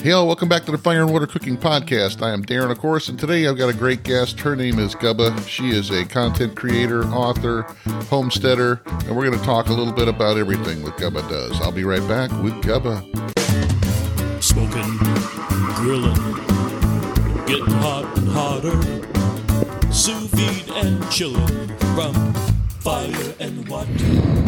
[0.00, 2.22] Hey, all, welcome back to the Fire and Water Cooking Podcast.
[2.22, 4.38] I am Darren, of course, and today I've got a great guest.
[4.38, 5.44] Her name is Gubba.
[5.48, 7.62] She is a content creator, author,
[8.08, 11.60] homesteader, and we're going to talk a little bit about everything that Gubba does.
[11.60, 13.02] I'll be right back with Gubba.
[14.40, 14.98] Smoking,
[15.74, 16.14] grilling,
[17.46, 22.32] getting hot and hotter, sous vide and chilling from
[22.82, 24.38] fire and water.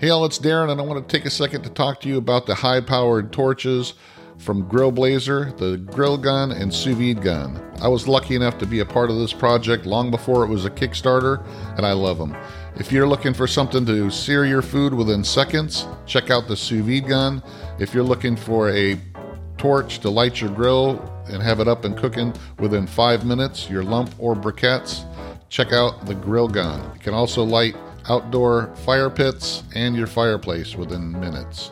[0.00, 2.18] Hey, all, it's Darren, and I want to take a second to talk to you
[2.18, 3.94] about the high powered torches
[4.36, 7.60] from Grill Blazer, the grill gun, and sous vide gun.
[7.82, 10.64] I was lucky enough to be a part of this project long before it was
[10.64, 11.44] a Kickstarter,
[11.76, 12.36] and I love them.
[12.76, 16.86] If you're looking for something to sear your food within seconds, check out the sous
[16.86, 17.42] vide gun.
[17.80, 19.00] If you're looking for a
[19.56, 23.82] torch to light your grill and have it up and cooking within five minutes, your
[23.82, 25.04] lump or briquettes,
[25.48, 26.88] check out the grill gun.
[26.94, 27.74] It can also light
[28.08, 31.70] outdoor fire pits and your fireplace within minutes.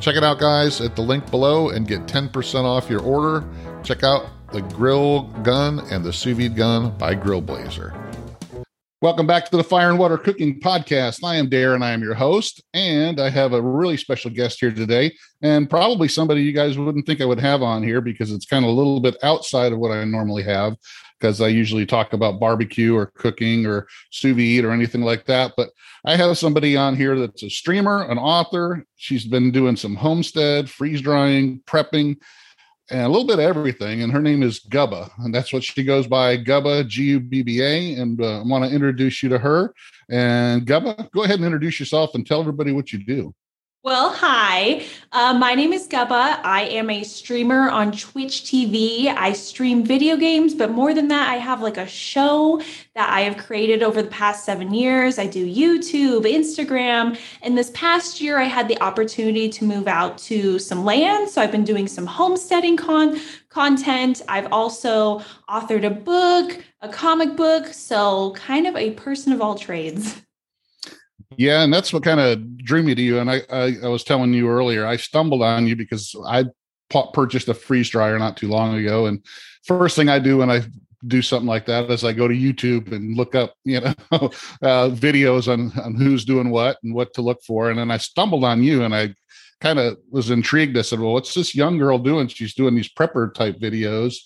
[0.00, 3.44] Check it out, guys, at the link below and get 10% off your order.
[3.82, 7.94] Check out the grill gun and the sous vide gun by Grill Blazer.
[9.02, 11.22] Welcome back to the Fire and Water Cooking Podcast.
[11.22, 14.72] I am Darren, I am your host, and I have a really special guest here
[14.72, 18.46] today, and probably somebody you guys wouldn't think I would have on here because it's
[18.46, 20.76] kind of a little bit outside of what I normally have
[21.20, 25.52] because I usually talk about barbecue or cooking or sous vide or anything like that.
[25.58, 25.68] But
[26.06, 28.86] I have somebody on here that's a streamer, an author.
[28.96, 32.16] She's been doing some homestead, freeze drying, prepping,
[32.90, 34.02] and a little bit of everything.
[34.02, 37.42] And her name is Gubba, and that's what she goes by, Gubba, G U B
[37.42, 37.94] B A.
[37.94, 39.74] And uh, I want to introduce you to her.
[40.08, 43.34] And Gubba, go ahead and introduce yourself and tell everybody what you do.
[43.86, 44.84] Well, hi.
[45.12, 46.40] Uh, my name is Gubba.
[46.42, 49.06] I am a streamer on Twitch TV.
[49.06, 52.60] I stream video games, but more than that, I have like a show
[52.96, 55.20] that I have created over the past seven years.
[55.20, 57.16] I do YouTube, Instagram.
[57.42, 61.28] And this past year, I had the opportunity to move out to some land.
[61.28, 64.20] So I've been doing some homesteading con- content.
[64.28, 67.68] I've also authored a book, a comic book.
[67.68, 70.22] So, kind of a person of all trades.
[71.36, 73.18] Yeah, and that's what kind of drew me to you.
[73.18, 76.46] And I, I, I was telling you earlier, I stumbled on you because I
[77.12, 79.24] purchased a freeze dryer not too long ago, and
[79.64, 80.62] first thing I do when I
[81.06, 84.88] do something like that is I go to YouTube and look up, you know, uh,
[84.90, 87.70] videos on on who's doing what and what to look for.
[87.70, 89.14] And then I stumbled on you, and I
[89.60, 90.76] kind of was intrigued.
[90.78, 92.28] I said, "Well, what's this young girl doing?
[92.28, 94.16] She's doing these prepper type videos."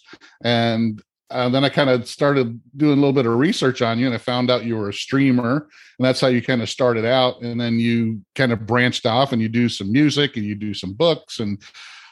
[0.45, 4.07] And uh, then I kind of started doing a little bit of research on you,
[4.07, 5.69] and I found out you were a streamer,
[5.99, 7.41] and that's how you kind of started out.
[7.43, 10.75] And then you kind of branched off, and you do some music, and you do
[10.75, 11.63] some books, and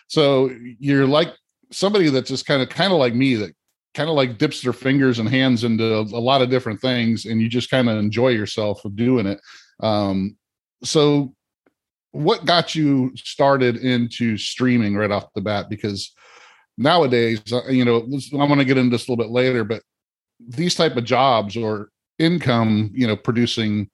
[0.07, 1.35] so you're like
[1.71, 3.53] somebody that's just kind of kind of like me that
[3.95, 7.41] kind of like dips their fingers and hands into a lot of different things, and
[7.41, 9.41] you just kind of enjoy yourself doing it.
[9.81, 10.37] Um,
[10.85, 11.35] so,
[12.13, 15.69] what got you started into streaming right off the bat?
[15.69, 16.15] Because
[16.79, 19.83] nowadays uh, you know i want to get into this a little bit later but
[20.41, 23.91] these type of jobs or income you know producing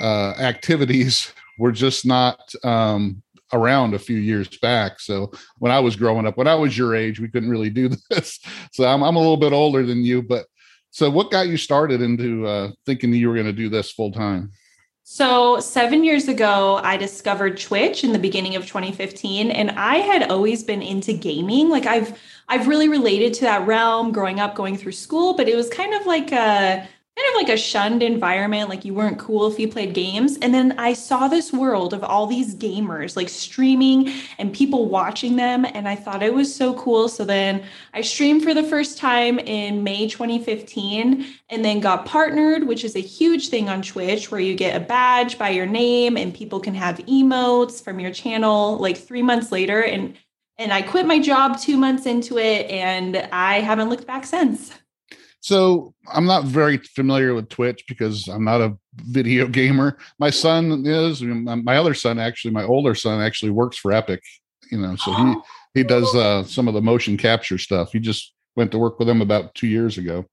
[0.00, 5.00] uh activities were just not um around a few years back.
[5.00, 7.88] So when i was growing up when i was your age we couldn't really do
[8.10, 8.38] this.
[8.72, 10.46] So i'm, I'm a little bit older than you but
[10.90, 14.12] so what got you started into uh thinking you were going to do this full
[14.12, 14.52] time
[15.12, 20.30] so, seven years ago, I discovered Twitch in the beginning of 2015, and I had
[20.30, 21.68] always been into gaming.
[21.68, 22.16] Like, I've
[22.48, 25.94] I've really related to that realm growing up, going through school, but it was kind
[25.94, 29.68] of like a kind of like a shunned environment like you weren't cool if you
[29.68, 30.38] played games.
[30.40, 35.36] And then i saw this world of all these gamers like streaming and people watching
[35.36, 35.64] them.
[35.64, 37.08] And i thought it was so cool.
[37.08, 37.62] So then
[37.94, 42.96] i streamed for the first time in may 2015 and then got partnered which is
[42.96, 46.60] a huge thing on twitch where you get a badge by your name and people
[46.60, 49.82] can have emotes from your channel like three months later.
[49.82, 50.16] And
[50.58, 54.72] and i quit my job two months into it and i haven't looked back since
[55.40, 59.96] so I'm not very familiar with Twitch because I'm not a video gamer.
[60.18, 61.22] My son is.
[61.22, 64.22] My other son, actually, my older son, actually works for Epic.
[64.70, 65.34] You know, so he
[65.74, 67.92] he does uh, some of the motion capture stuff.
[67.92, 70.26] He just went to work with them about two years ago,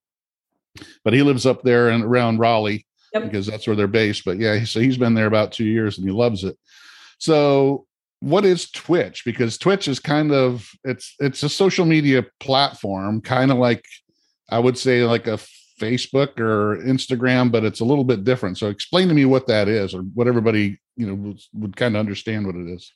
[1.04, 3.24] but he lives up there and around Raleigh yep.
[3.24, 4.26] because that's where they're based.
[4.26, 6.58] But yeah, so he's been there about two years and he loves it.
[7.20, 7.86] So
[8.20, 9.24] what is Twitch?
[9.24, 13.86] Because Twitch is kind of it's it's a social media platform, kind of like
[14.50, 15.40] I would say like a
[15.80, 18.58] Facebook or Instagram, but it's a little bit different.
[18.58, 21.96] So explain to me what that is or what everybody, you know, would, would kind
[21.96, 22.92] of understand what it is.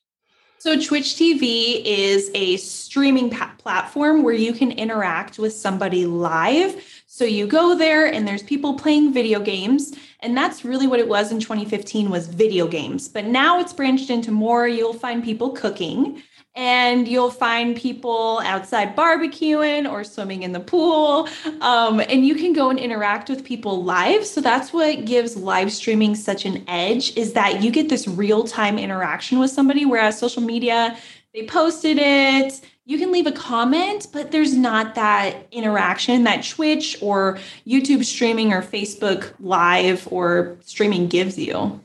[0.62, 7.03] So, Twitch TV is a streaming pa- platform where you can interact with somebody live.
[7.07, 9.98] So, you go there and there's people playing video games.
[10.19, 13.07] And that's really what it was in 2015 was video games.
[13.07, 14.68] But now it's branched into more.
[14.68, 16.21] You'll find people cooking
[16.56, 21.27] and you'll find people outside barbecuing or swimming in the pool.
[21.62, 24.25] Um, and you can go and interact with people live.
[24.25, 28.44] So that's what gives live streaming such an edge is that you get this real
[28.44, 30.98] time interaction with somebody, whereas social media,
[31.33, 32.59] they posted it.
[32.86, 38.51] You can leave a comment, but there's not that interaction that Twitch or YouTube streaming
[38.51, 41.80] or Facebook live or streaming gives you.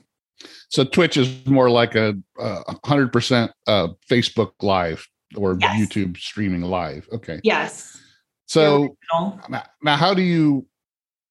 [0.69, 2.15] So Twitch is more like a
[2.85, 5.81] hundred percent uh, Facebook Live or yes.
[5.81, 7.09] YouTube streaming live.
[7.13, 7.41] Okay.
[7.43, 7.99] Yes.
[8.47, 8.97] So
[9.49, 10.67] now, now, how do you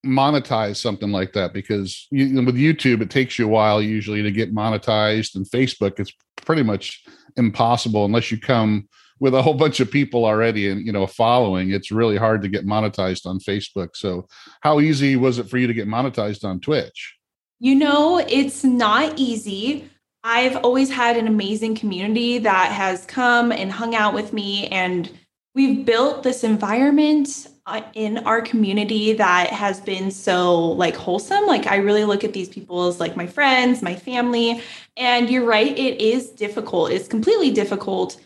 [0.06, 1.54] monetize something like that?
[1.54, 6.00] Because you, with YouTube, it takes you a while usually to get monetized, and Facebook,
[6.00, 7.04] it's pretty much
[7.38, 8.88] impossible unless you come
[9.20, 11.72] with a whole bunch of people already and you know following.
[11.72, 13.96] It's really hard to get monetized on Facebook.
[13.96, 14.28] So,
[14.62, 17.15] how easy was it for you to get monetized on Twitch?
[17.60, 19.90] You know, it's not easy.
[20.24, 25.10] I've always had an amazing community that has come and hung out with me, and
[25.54, 31.46] we've built this environment uh, in our community that has been so like wholesome.
[31.46, 34.62] Like, I really look at these people as like my friends, my family.
[34.98, 36.92] And you're right, it is difficult.
[36.92, 38.20] It's completely difficult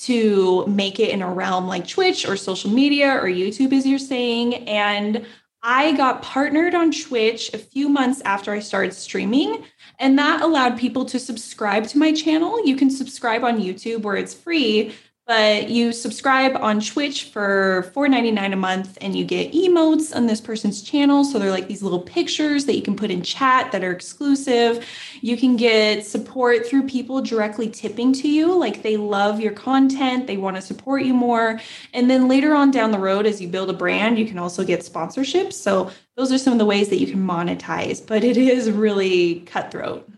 [0.00, 3.98] to make it in a realm like Twitch or social media or YouTube, as you're
[3.98, 4.68] saying.
[4.68, 5.24] And
[5.62, 9.64] I got partnered on Twitch a few months after I started streaming,
[9.98, 12.66] and that allowed people to subscribe to my channel.
[12.66, 14.92] You can subscribe on YouTube where it's free,
[15.26, 20.40] but you subscribe on Twitch for $4.99 a month and you get emotes on this
[20.40, 21.22] person's channel.
[21.22, 24.84] So they're like these little pictures that you can put in chat that are exclusive.
[25.20, 28.52] You can get support through people directly tipping to you.
[28.52, 31.60] Like they love your content, they want to support you more.
[31.94, 34.64] And then later on down the road, as you build a brand, you can also
[34.64, 35.52] get sponsorships.
[35.52, 39.40] So those are some of the ways that you can monetize, but it is really
[39.40, 40.10] cutthroat.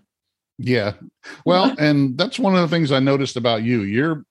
[0.58, 0.94] Yeah.
[1.44, 3.82] Well, and that's one of the things I noticed about you.
[3.82, 4.24] You're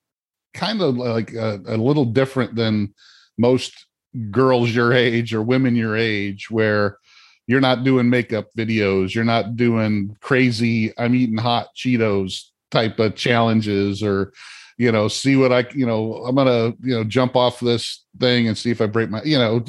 [0.53, 2.93] kind of like a, a little different than
[3.37, 3.85] most
[4.31, 6.97] girls your age or women your age where
[7.47, 13.15] you're not doing makeup videos you're not doing crazy i'm eating hot cheetos type of
[13.15, 14.31] challenges or
[14.77, 18.47] you know see what i you know i'm gonna you know jump off this thing
[18.47, 19.59] and see if i break my you know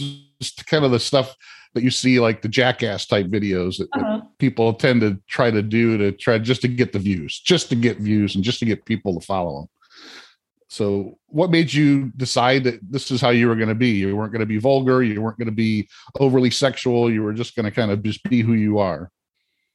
[0.40, 1.34] just kind of the stuff
[1.72, 4.18] that you see like the jackass type videos that, uh-huh.
[4.18, 7.68] that people tend to try to do to try just to get the views just
[7.68, 9.68] to get views and just to get people to follow them
[10.74, 13.90] so, what made you decide that this is how you were going to be?
[13.90, 15.04] You weren't going to be vulgar.
[15.04, 15.88] You weren't going to be
[16.18, 17.08] overly sexual.
[17.12, 19.12] You were just going to kind of just be who you are.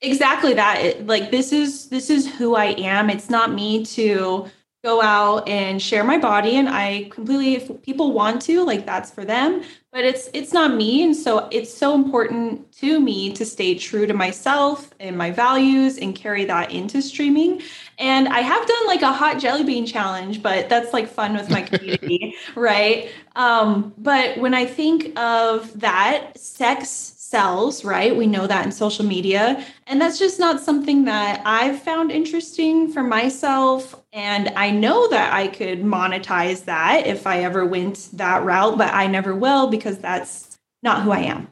[0.01, 1.07] Exactly that.
[1.07, 3.09] Like this is this is who I am.
[3.09, 4.51] It's not me to
[4.83, 9.11] go out and share my body and i completely if people want to like that's
[9.11, 9.61] for them
[9.91, 14.05] but it's it's not me and so it's so important to me to stay true
[14.05, 17.61] to myself and my values and carry that into streaming
[17.99, 21.49] and i have done like a hot jelly bean challenge but that's like fun with
[21.49, 28.15] my community right um but when i think of that sex sells, right?
[28.15, 29.63] We know that in social media.
[29.85, 33.95] And that's just not something that I've found interesting for myself.
[34.11, 38.91] And I know that I could monetize that if I ever went that route, but
[38.91, 41.47] I never will because that's not who I am.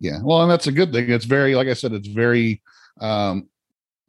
[0.00, 0.20] Yeah.
[0.22, 1.10] Well, and that's a good thing.
[1.10, 2.62] It's very, like I said, it's very
[2.98, 3.48] um,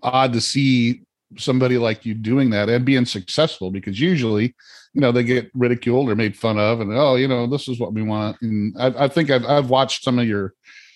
[0.02, 1.02] odd to see
[1.38, 4.56] somebody like you doing that and being successful because usually
[4.94, 7.80] you know they get ridiculed or made fun of and oh you know this is
[7.80, 8.38] what we want.
[8.42, 10.54] And i, I think I've, I've watched some of your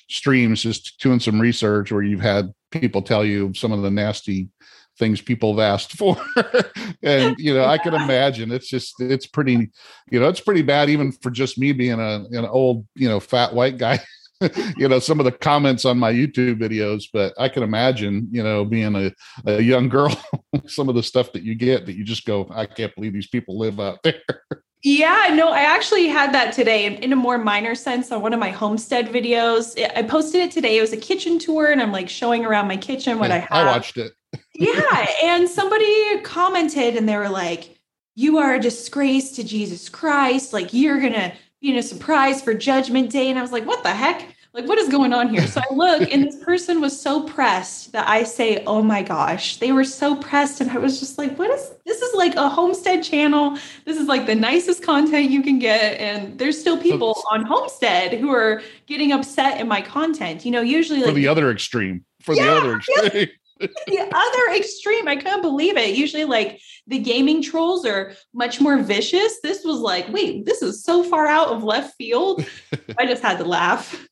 [0.10, 4.50] streams just doing some research where you've had people tell you some of the nasty
[4.98, 6.18] things people have asked for.
[7.04, 9.70] And you know i can imagine it's just it's pretty
[10.10, 13.20] you know it's pretty bad even for just me being a an old you know
[13.20, 14.00] fat white guy
[14.78, 18.44] you know some of the comments on my youtube videos but i can imagine you
[18.44, 19.12] know being a,
[19.46, 20.16] a young girl
[20.68, 23.28] some of the stuff that you get that you just go i can't believe these
[23.28, 24.22] people live out there.
[24.84, 28.40] Yeah no i actually had that today in a more minor sense on one of
[28.40, 29.76] my homestead videos.
[29.96, 32.78] I posted it today it was a kitchen tour and i'm like showing around my
[32.78, 33.52] kitchen what yeah, i have.
[33.52, 34.14] i watched it.
[34.54, 37.80] Yeah and somebody commented and they were like
[38.16, 41.34] you are a disgrace to jesus christ like you're gonna
[41.68, 43.30] you know, surprise for Judgment Day.
[43.30, 44.26] And I was like, what the heck?
[44.54, 45.46] Like, what is going on here?
[45.46, 49.58] So I look, and this person was so pressed that I say, oh my gosh,
[49.58, 50.62] they were so pressed.
[50.62, 52.02] And I was just like, what is this?
[52.02, 53.58] Is like a homestead channel.
[53.84, 56.00] This is like the nicest content you can get.
[56.00, 60.46] And there's still people on Homestead who are getting upset in my content.
[60.46, 62.06] You know, usually like, for the other extreme.
[62.22, 63.28] For yeah, the other extreme.
[63.60, 65.08] the other extreme.
[65.08, 65.96] I couldn't believe it.
[65.96, 69.40] Usually, like the gaming trolls are much more vicious.
[69.42, 72.46] This was like, wait, this is so far out of left field.
[72.98, 74.08] I just had to laugh.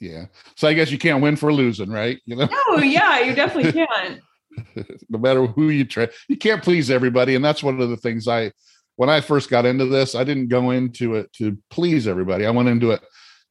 [0.00, 0.26] Yeah.
[0.56, 2.20] So I guess you can't win for losing, right?
[2.24, 2.48] You know?
[2.68, 4.20] No, yeah, you definitely can't.
[5.08, 7.34] no matter who you try, you can't please everybody.
[7.34, 8.52] And that's one of the things I,
[8.96, 12.46] when I first got into this, I didn't go into it to please everybody.
[12.46, 13.00] I went into it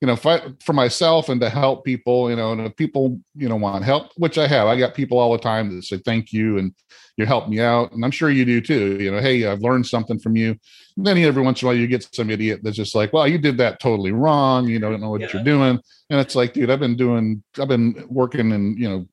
[0.02, 3.48] you know, fight for myself and to help people, you know, and if people, you
[3.48, 6.34] know, want help, which I have, I got people all the time that say thank
[6.34, 6.74] you and
[7.18, 7.94] you help me out.
[7.94, 8.98] And I'm sure you do too.
[9.02, 10.58] You know, hey, I've learned something from you.
[10.98, 13.28] And then every once in a while you get some idiot that's just like, well,
[13.28, 14.68] you did that totally wrong.
[14.68, 15.30] You don't know what yeah.
[15.34, 15.80] you're doing.
[16.10, 19.08] And it's like, dude, I've been doing, I've been working in, you know,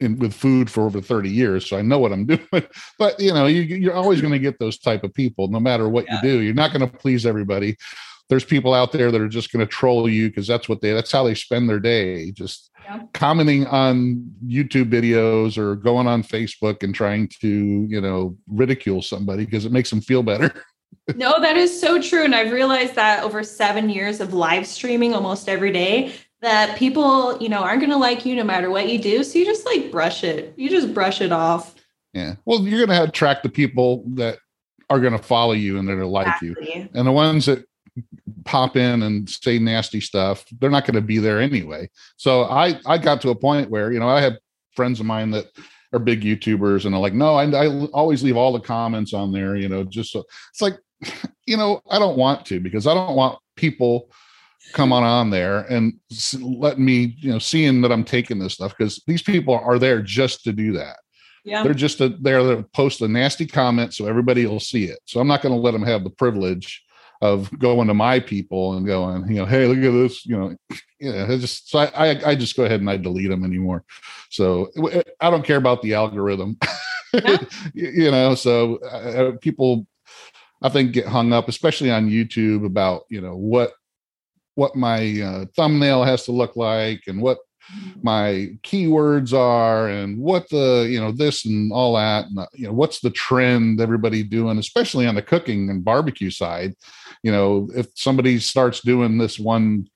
[0.00, 2.64] in, with food for over 30 years so i know what i'm doing
[3.00, 5.88] but you know you, are always going to get those type of people no matter
[5.88, 6.14] what yeah.
[6.14, 7.76] you do you're not going to please everybody
[8.28, 10.92] there's people out there that are just going to troll you because that's what they
[10.92, 13.02] that's how they spend their day just yeah.
[13.14, 19.44] commenting on youtube videos or going on facebook and trying to you know ridicule somebody
[19.44, 20.52] because it makes them feel better
[21.16, 25.14] no that is so true and i've realized that over seven years of live streaming
[25.14, 28.88] almost every day that people you know aren't going to like you no matter what
[28.88, 31.74] you do so you just like brush it you just brush it off
[32.12, 34.38] yeah well you're going to attract the people that
[34.90, 36.74] are going to follow you and that are like exactly.
[36.74, 37.67] you and the ones that
[38.44, 41.88] pop in and say nasty stuff, they're not going to be there anyway.
[42.16, 44.34] So I I got to a point where you know I have
[44.74, 45.46] friends of mine that
[45.92, 49.32] are big YouTubers and they're like, no, I, I always leave all the comments on
[49.32, 49.56] there.
[49.56, 50.78] You know, just so it's like,
[51.46, 54.10] you know, I don't want to because I don't want people
[54.72, 55.94] come on on there and
[56.40, 60.02] letting me, you know, seeing that I'm taking this stuff because these people are there
[60.02, 60.98] just to do that.
[61.44, 61.62] Yeah.
[61.62, 64.98] They're just a, there to post a nasty comment so everybody will see it.
[65.06, 66.82] So I'm not going to let them have the privilege
[67.20, 70.56] of going to my people and going, you know, hey, look at this, you know,
[71.00, 73.84] yeah, just so I, I, I just go ahead and I delete them anymore.
[74.30, 74.70] So
[75.20, 76.58] I don't care about the algorithm,
[77.12, 77.38] yeah.
[77.74, 78.34] you know.
[78.34, 79.86] So uh, people,
[80.62, 83.72] I think, get hung up, especially on YouTube, about you know what
[84.54, 87.38] what my uh, thumbnail has to look like and what
[88.02, 92.26] my keywords are and what the you know this and all that.
[92.26, 96.30] And, uh, you know what's the trend everybody doing especially on the cooking and barbecue
[96.30, 96.74] side?
[97.22, 99.88] You know if somebody starts doing this one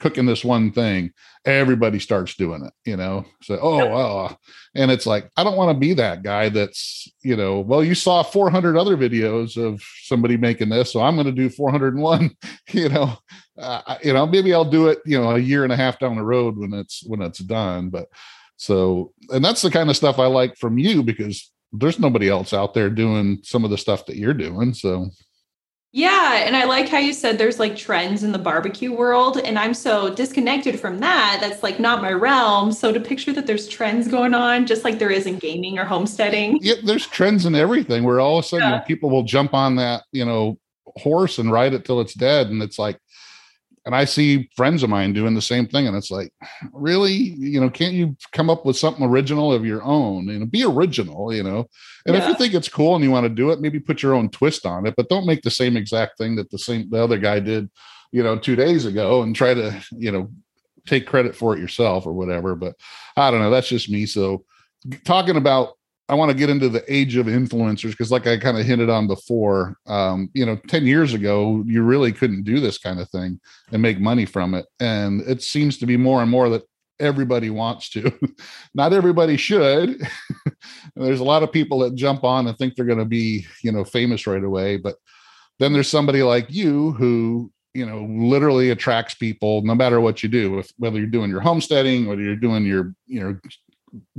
[0.00, 1.12] cooking this one thing
[1.44, 3.24] everybody starts doing it you know?
[3.42, 4.36] So oh oh
[4.74, 7.94] and it's like i don't want to be that guy that's you know well you
[7.94, 12.30] saw 400 other videos of somebody making this so i'm going to do 401
[12.72, 13.18] you know?
[13.58, 16.16] Uh, you know maybe i'll do it you know a year and a half down
[16.16, 18.08] the road when it's when it's done but
[18.56, 22.52] so and that's the kind of stuff i like from you because there's nobody else
[22.52, 25.10] out there doing some of the stuff that you're doing so
[25.98, 26.44] yeah.
[26.44, 29.38] And I like how you said there's like trends in the barbecue world.
[29.38, 31.38] And I'm so disconnected from that.
[31.40, 32.70] That's like not my realm.
[32.70, 35.84] So to picture that there's trends going on, just like there is in gaming or
[35.84, 36.60] homesteading.
[36.62, 38.78] Yeah, there's trends in everything where all of a sudden yeah.
[38.78, 42.46] people will jump on that, you know, horse and ride it till it's dead.
[42.46, 43.00] And it's like,
[43.88, 46.30] and I see friends of mine doing the same thing, and it's like,
[46.74, 50.28] really, you know, can't you come up with something original of your own?
[50.28, 51.66] You know, be original, you know.
[52.04, 52.20] And yeah.
[52.20, 54.28] if you think it's cool and you want to do it, maybe put your own
[54.28, 57.16] twist on it, but don't make the same exact thing that the same the other
[57.16, 57.70] guy did,
[58.12, 60.30] you know, two days ago, and try to, you know,
[60.86, 62.54] take credit for it yourself or whatever.
[62.54, 62.74] But
[63.16, 63.50] I don't know.
[63.50, 64.04] That's just me.
[64.04, 64.44] So
[65.06, 65.77] talking about
[66.10, 68.88] I want to get into the age of influencers because, like I kind of hinted
[68.88, 73.10] on before, um, you know, 10 years ago, you really couldn't do this kind of
[73.10, 73.38] thing
[73.72, 74.66] and make money from it.
[74.80, 76.62] And it seems to be more and more that
[76.98, 78.10] everybody wants to.
[78.74, 80.00] Not everybody should.
[80.96, 83.70] there's a lot of people that jump on and think they're going to be, you
[83.70, 84.78] know, famous right away.
[84.78, 84.96] But
[85.58, 90.30] then there's somebody like you who, you know, literally attracts people no matter what you
[90.30, 93.38] do, if, whether you're doing your homesteading, whether you're doing your, you know,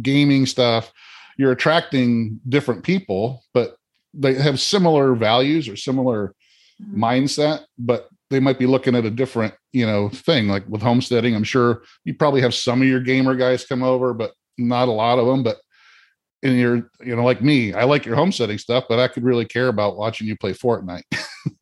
[0.01, 0.91] gaming stuff
[1.39, 3.77] you're attracting different people, but
[4.13, 6.36] they have similar values or similar
[6.84, 7.01] mm-hmm.
[7.01, 10.50] mindset, but they might be looking at a different, you know, thing.
[10.50, 14.13] Like with homesteading, I'm sure you probably have some of your gamer guys come over,
[14.13, 15.41] but not a lot of them.
[15.41, 15.60] But
[16.43, 19.46] in your, you know, like me, I like your homesteading stuff, but I could really
[19.46, 21.03] care about watching you play Fortnite.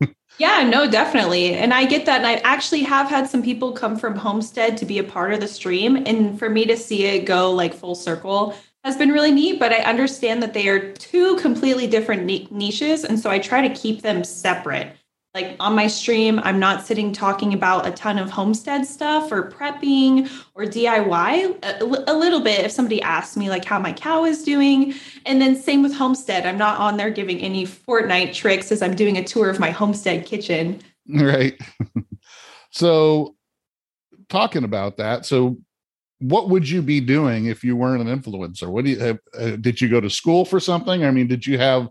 [0.38, 1.54] Yeah, no, definitely.
[1.54, 2.18] And I get that.
[2.18, 5.40] And I actually have had some people come from Homestead to be a part of
[5.40, 5.96] the stream.
[6.06, 8.54] And for me to see it go like full circle
[8.84, 13.04] has been really neat, but I understand that they are two completely different niches.
[13.04, 14.94] And so I try to keep them separate.
[15.34, 19.50] Like on my stream, I'm not sitting talking about a ton of homestead stuff or
[19.50, 21.64] prepping or DIY.
[21.64, 24.94] A, a little bit if somebody asks me like how my cow is doing.
[25.26, 26.46] And then same with homestead.
[26.46, 29.70] I'm not on there giving any Fortnite tricks as I'm doing a tour of my
[29.70, 30.80] homestead kitchen.
[31.10, 31.58] Right.
[32.70, 33.34] so
[34.28, 35.56] talking about that, so
[36.20, 38.68] what would you be doing if you weren't an influencer?
[38.68, 41.04] What do you have, uh, did you go to school for something?
[41.04, 41.88] I mean, did you have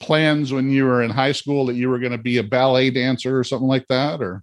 [0.00, 2.90] plans when you were in high school that you were going to be a ballet
[2.90, 4.42] dancer or something like that or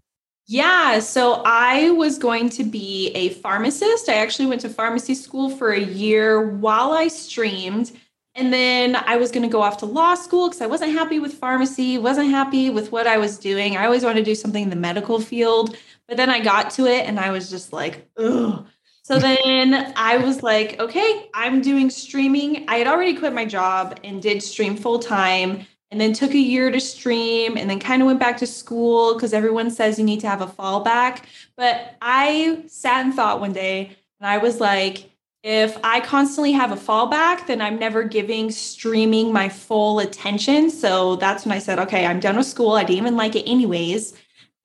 [0.50, 4.08] yeah, so I was going to be a pharmacist.
[4.08, 7.92] I actually went to pharmacy school for a year while I streamed.
[8.34, 11.20] And then I was going to go off to law school because I wasn't happy
[11.20, 13.76] with pharmacy, wasn't happy with what I was doing.
[13.76, 15.76] I always wanted to do something in the medical field.
[16.08, 18.66] But then I got to it and I was just like, ugh.
[19.08, 22.66] So then I was like, okay, I'm doing streaming.
[22.68, 26.38] I had already quit my job and did stream full time and then took a
[26.38, 30.04] year to stream and then kind of went back to school because everyone says you
[30.04, 31.24] need to have a fallback.
[31.56, 35.10] But I sat and thought one day and I was like,
[35.42, 40.70] if I constantly have a fallback, then I'm never giving streaming my full attention.
[40.70, 42.74] So that's when I said, okay, I'm done with school.
[42.74, 44.18] I didn't even like it anyways.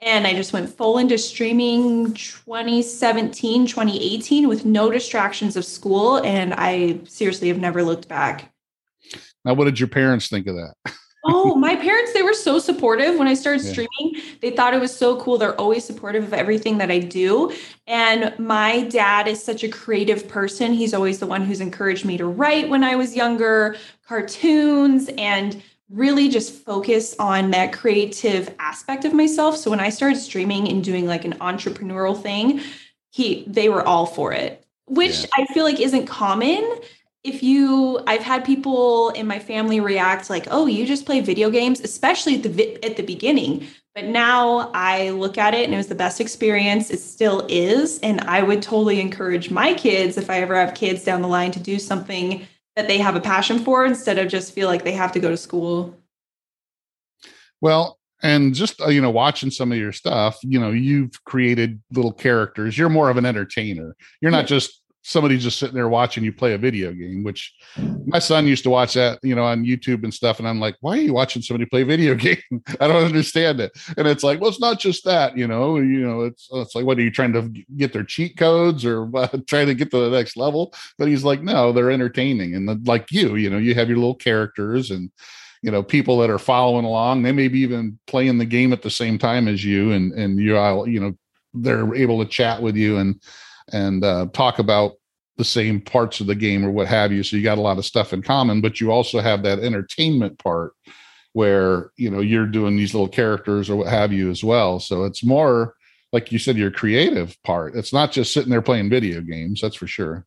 [0.02, 6.16] And I just went full into streaming 2017, 2018 with no distractions of school.
[6.18, 8.52] And I seriously have never looked back.
[9.44, 10.74] Now, what did your parents think of that?
[11.24, 13.72] oh, my parents, they were so supportive when I started yeah.
[13.72, 14.22] streaming.
[14.40, 15.38] They thought it was so cool.
[15.38, 17.54] They're always supportive of everything that I do.
[17.86, 20.72] And my dad is such a creative person.
[20.72, 25.62] He's always the one who's encouraged me to write when I was younger, cartoons, and
[25.92, 29.56] really just focus on that creative aspect of myself.
[29.56, 32.60] So when I started streaming and doing like an entrepreneurial thing,
[33.10, 35.26] he they were all for it, which yeah.
[35.36, 36.80] I feel like isn't common
[37.24, 41.50] if you i've had people in my family react like oh you just play video
[41.50, 45.76] games especially at the at the beginning but now i look at it and it
[45.76, 50.30] was the best experience it still is and i would totally encourage my kids if
[50.30, 53.58] i ever have kids down the line to do something that they have a passion
[53.58, 55.96] for instead of just feel like they have to go to school.
[57.60, 61.82] Well and just uh, you know watching some of your stuff you know you've created
[61.92, 62.78] little characters.
[62.78, 63.96] You're more of an entertainer.
[64.20, 67.52] You're not just somebody just sitting there watching you play a video game, which
[68.06, 70.38] my son used to watch that, you know, on YouTube and stuff.
[70.38, 72.38] And I'm like, why are you watching somebody play video game?
[72.80, 73.72] I don't understand it.
[73.96, 76.84] And it's like, well, it's not just that, you know, you know, it's, it's like,
[76.84, 79.98] what are you trying to get their cheat codes or uh, trying to get to
[79.98, 80.72] the next level?
[80.98, 82.54] But he's like, no, they're entertaining.
[82.54, 85.10] And the, like you, you know, you have your little characters and,
[85.62, 88.82] you know, people that are following along, they may be even playing the game at
[88.82, 91.16] the same time as you and, and you're you know,
[91.54, 93.20] they're able to chat with you and,
[93.70, 94.92] and uh, talk about
[95.36, 97.22] the same parts of the game or what have you.
[97.22, 100.38] So you got a lot of stuff in common, but you also have that entertainment
[100.38, 100.72] part
[101.32, 104.78] where you know you're doing these little characters or what have you as well.
[104.80, 105.74] So it's more
[106.12, 107.74] like you said, your creative part.
[107.74, 109.62] It's not just sitting there playing video games.
[109.62, 110.26] That's for sure.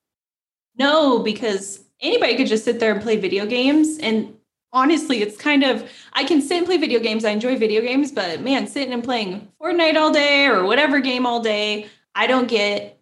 [0.78, 4.36] No, because anybody could just sit there and play video games and
[4.74, 7.24] honestly, it's kind of I can sit and play video games.
[7.24, 11.26] I enjoy video games, but man, sitting and playing Fortnite all day or whatever game
[11.26, 12.95] all day, I don't get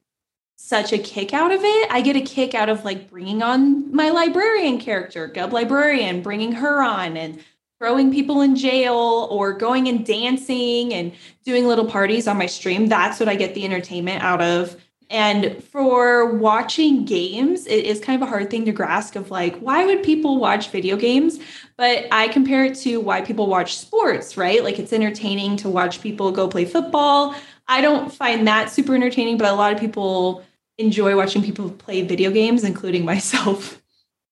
[0.56, 1.92] such a kick out of it.
[1.92, 6.54] I get a kick out of like bringing on my librarian character, Gub Librarian, bringing
[6.54, 7.39] her on and
[7.80, 11.12] throwing people in jail or going and dancing and
[11.44, 12.88] doing little parties on my stream.
[12.88, 14.78] That's what I get the entertainment out of.
[15.10, 19.58] And for watching games, it is kind of a hard thing to grasp of like,
[19.60, 21.39] why would people watch video games?
[21.78, 24.63] But I compare it to why people watch sports, right?
[24.63, 27.36] Like it's entertaining to watch people go play football.
[27.67, 30.43] I don't find that super entertaining, but a lot of people
[30.78, 33.82] enjoy watching people play video games, including myself.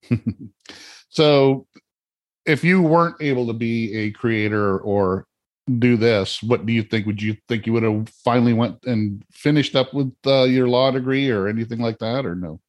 [1.10, 1.68] so,
[2.46, 5.28] if you weren't able to be a creator or
[5.80, 7.06] do this, what do you think?
[7.06, 10.92] Would you think you would have finally went and finished up with uh, your law
[10.92, 12.60] degree or anything like that, or no?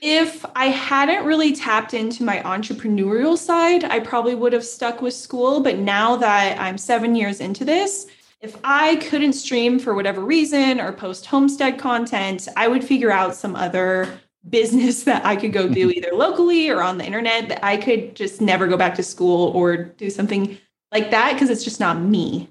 [0.00, 5.14] If I hadn't really tapped into my entrepreneurial side, I probably would have stuck with
[5.14, 5.60] school.
[5.60, 8.08] But now that I'm seven years into this,
[8.42, 13.36] if I couldn't stream for whatever reason or post homestead content, I would figure out
[13.36, 17.64] some other business that I could go do either locally or on the internet that
[17.64, 20.58] I could just never go back to school or do something
[20.90, 22.48] like that because it's just not me.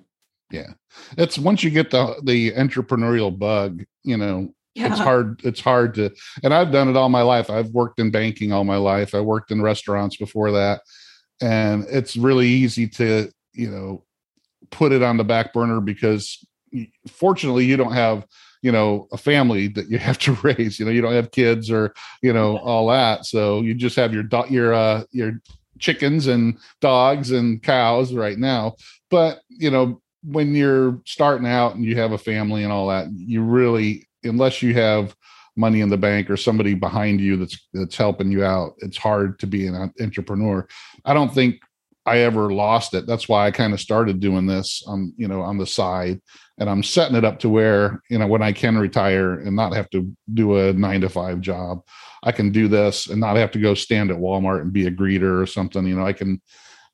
[0.49, 0.73] Yeah.
[1.17, 4.87] It's once you get the the entrepreneurial bug, you know, yeah.
[4.87, 6.11] it's hard it's hard to
[6.43, 7.49] and I've done it all my life.
[7.49, 9.13] I've worked in banking all my life.
[9.13, 10.81] I worked in restaurants before that.
[11.41, 14.03] And it's really easy to, you know,
[14.71, 16.43] put it on the back burner because
[17.07, 18.25] fortunately you don't have
[18.61, 21.69] you know a family that you have to raise you know you don't have kids
[21.69, 23.25] or you know all that.
[23.25, 25.33] So you just have your your uh your
[25.79, 28.75] chickens and dogs and cows right now.
[29.09, 33.07] But you know when you're starting out and you have a family and all that
[33.11, 35.15] you really unless you have
[35.57, 39.37] money in the bank or somebody behind you that's that's helping you out it's hard
[39.39, 40.65] to be an entrepreneur.
[41.03, 41.59] I don't think
[42.05, 43.05] I ever lost it.
[43.05, 46.19] That's why I kind of started doing this on, you know, on the side.
[46.57, 49.73] And I'm setting it up to where, you know, when I can retire and not
[49.73, 51.81] have to do a nine to five job,
[52.23, 54.91] I can do this and not have to go stand at Walmart and be a
[54.91, 55.85] greeter or something.
[55.85, 56.41] You know, I can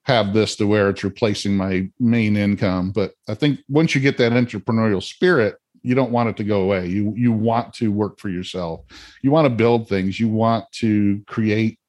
[0.04, 2.92] have this to where it's replacing my main income.
[2.92, 6.62] But I think once you get that entrepreneurial spirit, you don't want it to go
[6.62, 6.88] away.
[6.88, 8.82] You you want to work for yourself.
[9.22, 10.20] You want to build things.
[10.20, 11.80] You want to create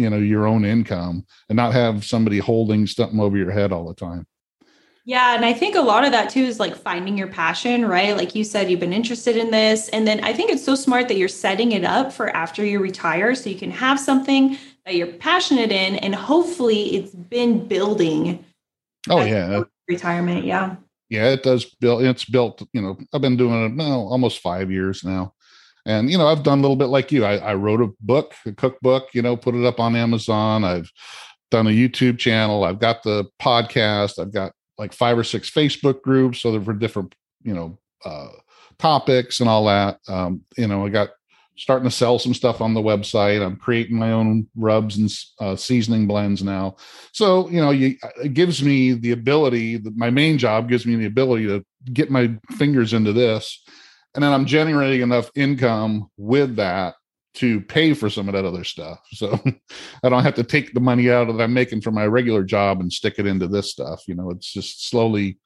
[0.00, 3.86] you know your own income and not have somebody holding something over your head all
[3.86, 4.26] the time.
[5.04, 8.16] Yeah and i think a lot of that too is like finding your passion right?
[8.16, 11.08] Like you said you've been interested in this and then i think it's so smart
[11.08, 14.94] that you're setting it up for after you retire so you can have something that
[14.94, 18.44] you're passionate in and hopefully it's been building
[19.08, 19.62] oh yeah.
[19.88, 20.76] retirement yeah.
[21.08, 24.70] Yeah it does build it's built you know i've been doing it now almost five
[24.70, 25.32] years now
[25.86, 27.24] and you know i've done a little bit like you.
[27.24, 30.64] I, I, wrote a book a cookbook you know put it up on amazon.
[30.64, 30.90] I've
[31.50, 32.64] done a youtube channel.
[32.64, 34.18] I've got the podcast.
[34.18, 38.28] I've got like five or six facebook groups so they're for different you know uh,
[38.78, 39.98] topics and all that.
[40.08, 41.10] Um, you know i got
[41.60, 43.44] starting to sell some stuff on the website.
[43.44, 46.76] I'm creating my own rubs and uh, seasoning blends now.
[47.12, 51.06] So you know you, it gives me the ability my main job gives me the
[51.06, 53.62] ability to get my fingers into this
[54.14, 56.94] and then I'm generating enough income with that
[57.34, 59.00] to pay for some of that other stuff.
[59.12, 59.38] So
[60.02, 62.80] I don't have to take the money out that I'm making from my regular job
[62.80, 64.02] and stick it into this stuff.
[64.08, 65.38] You know, it's just slowly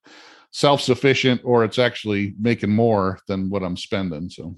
[0.50, 4.30] self-sufficient or it's actually making more than what I'm spending.
[4.30, 4.56] So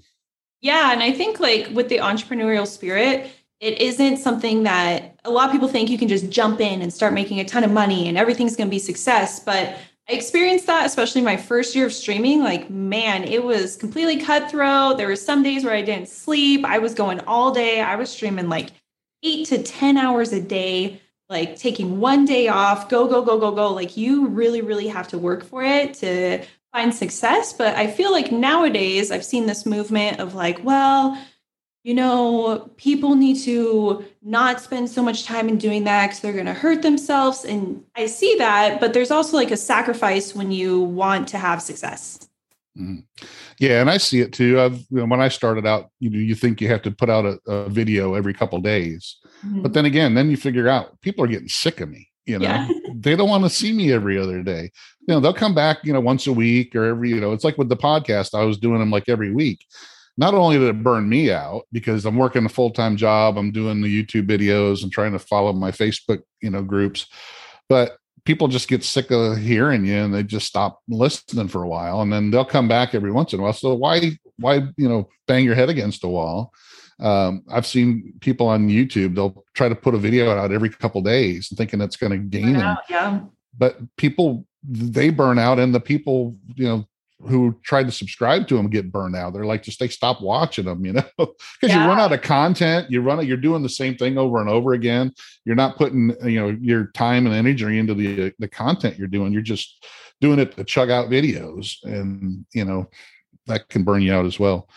[0.61, 5.47] yeah, and I think like with the entrepreneurial spirit, it isn't something that a lot
[5.47, 8.07] of people think you can just jump in and start making a ton of money
[8.07, 9.77] and everything's going to be success, but
[10.09, 12.41] I experienced that, especially my first year of streaming.
[12.41, 14.97] Like, man, it was completely cutthroat.
[14.97, 16.63] There were some days where I didn't sleep.
[16.63, 17.81] I was going all day.
[17.81, 18.69] I was streaming like
[19.21, 23.51] eight to 10 hours a day, like taking one day off, go, go, go, go,
[23.51, 23.73] go.
[23.73, 26.41] Like, you really, really have to work for it to
[26.71, 27.51] find success.
[27.51, 31.21] But I feel like nowadays I've seen this movement of like, well,
[31.87, 36.33] you know, people need to not spend so much time in doing that because they're
[36.33, 37.45] going to hurt themselves.
[37.45, 41.61] And I see that, but there's also like a sacrifice when you want to have
[41.61, 42.27] success.
[42.77, 43.25] Mm-hmm.
[43.59, 44.59] Yeah, and I see it too.
[44.59, 47.09] I've you know, when I started out, you know, you think you have to put
[47.09, 49.61] out a, a video every couple days, mm-hmm.
[49.61, 52.09] but then again, then you figure out people are getting sick of me.
[52.25, 52.67] You know, yeah.
[52.95, 54.71] they don't want to see me every other day.
[55.07, 57.11] You know, they'll come back, you know, once a week or every.
[57.11, 58.37] You know, it's like with the podcast.
[58.37, 59.63] I was doing them like every week
[60.17, 63.51] not only did it burn me out because I'm working a full time job, I'm
[63.51, 67.05] doing the YouTube videos and trying to follow my Facebook, you know, groups,
[67.69, 71.67] but people just get sick of hearing you and they just stop listening for a
[71.67, 73.53] while, and then they'll come back every once in a while.
[73.53, 76.51] So why, why, you know, bang your head against the wall?
[76.99, 81.01] Um, I've seen people on YouTube; they'll try to put a video out every couple
[81.01, 82.77] days, thinking it's going to gain them.
[82.89, 83.21] Yeah.
[83.57, 86.87] But people they burn out, and the people you know
[87.21, 89.33] who tried to subscribe to them get burned out.
[89.33, 91.83] They're like, just they stop watching them, you know, because yeah.
[91.83, 92.91] you run out of content.
[92.91, 93.27] You run it.
[93.27, 95.13] You're doing the same thing over and over again.
[95.43, 99.33] You're not putting, you know, your time and energy into the the content you're doing.
[99.33, 99.85] You're just
[100.21, 102.87] doing it to chug out videos, and you know
[103.47, 104.69] that can burn you out as well.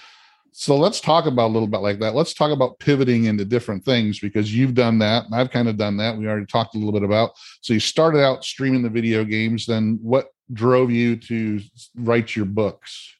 [0.52, 2.14] So let's talk about a little bit like that.
[2.14, 5.24] Let's talk about pivoting into different things because you've done that.
[5.32, 6.16] I've kind of done that.
[6.16, 7.30] We already talked a little bit about.
[7.60, 9.66] So you started out streaming the video games.
[9.66, 11.60] Then what drove you to
[11.94, 13.14] write your books?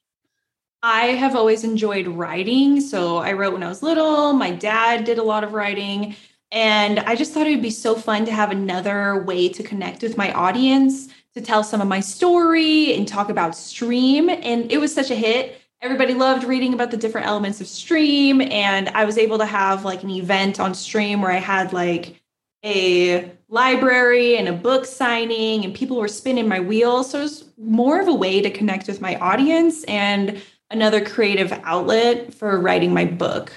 [0.83, 2.81] I have always enjoyed writing.
[2.81, 4.33] So I wrote when I was little.
[4.33, 6.15] My dad did a lot of writing.
[6.51, 10.01] And I just thought it would be so fun to have another way to connect
[10.01, 14.29] with my audience, to tell some of my story and talk about stream.
[14.29, 15.60] And it was such a hit.
[15.81, 18.39] Everybody loved reading about the different elements of stream.
[18.39, 22.21] And I was able to have like an event on stream where I had like
[22.63, 27.09] a library and a book signing, and people were spinning my wheels.
[27.09, 30.39] So it was more of a way to connect with my audience and
[30.69, 33.51] another creative outlet for writing my book.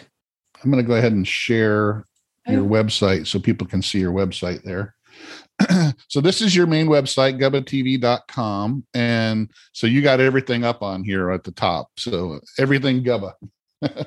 [0.62, 2.06] I'm going to go ahead and share
[2.48, 2.68] your oh.
[2.68, 4.94] website so people can see your website there.
[6.08, 11.30] so this is your main website gubbatv.com and so you got everything up on here
[11.30, 11.88] at the top.
[11.98, 13.32] So everything gubba.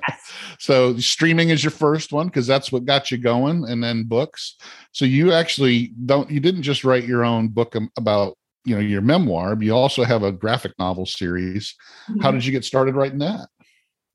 [0.60, 4.56] So streaming is your first one because that's what got you going and then books.
[4.92, 9.02] So you actually don't you didn't just write your own book about you know your
[9.02, 11.76] memoir but you also have a graphic novel series.
[12.10, 12.22] Mm-hmm.
[12.22, 13.50] how did you get started writing that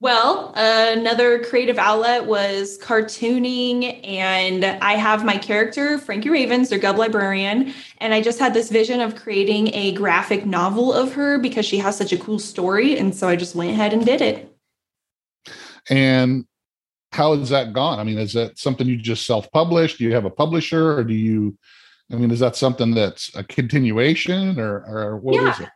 [0.02, 6.98] well, another creative outlet was cartooning, and I have my character, Frankie Ravens, their Gub
[6.98, 11.64] librarian, and I just had this vision of creating a graphic novel of her because
[11.64, 14.52] she has such a cool story, and so I just went ahead and did it.
[15.88, 16.46] And
[17.12, 18.00] how has that gone?
[18.00, 19.98] I mean, is that something you just self-published?
[19.98, 21.56] Do you have a publisher, or do you
[22.10, 25.50] I mean, is that something that's a continuation or, or what Yeah.
[25.50, 25.68] is it?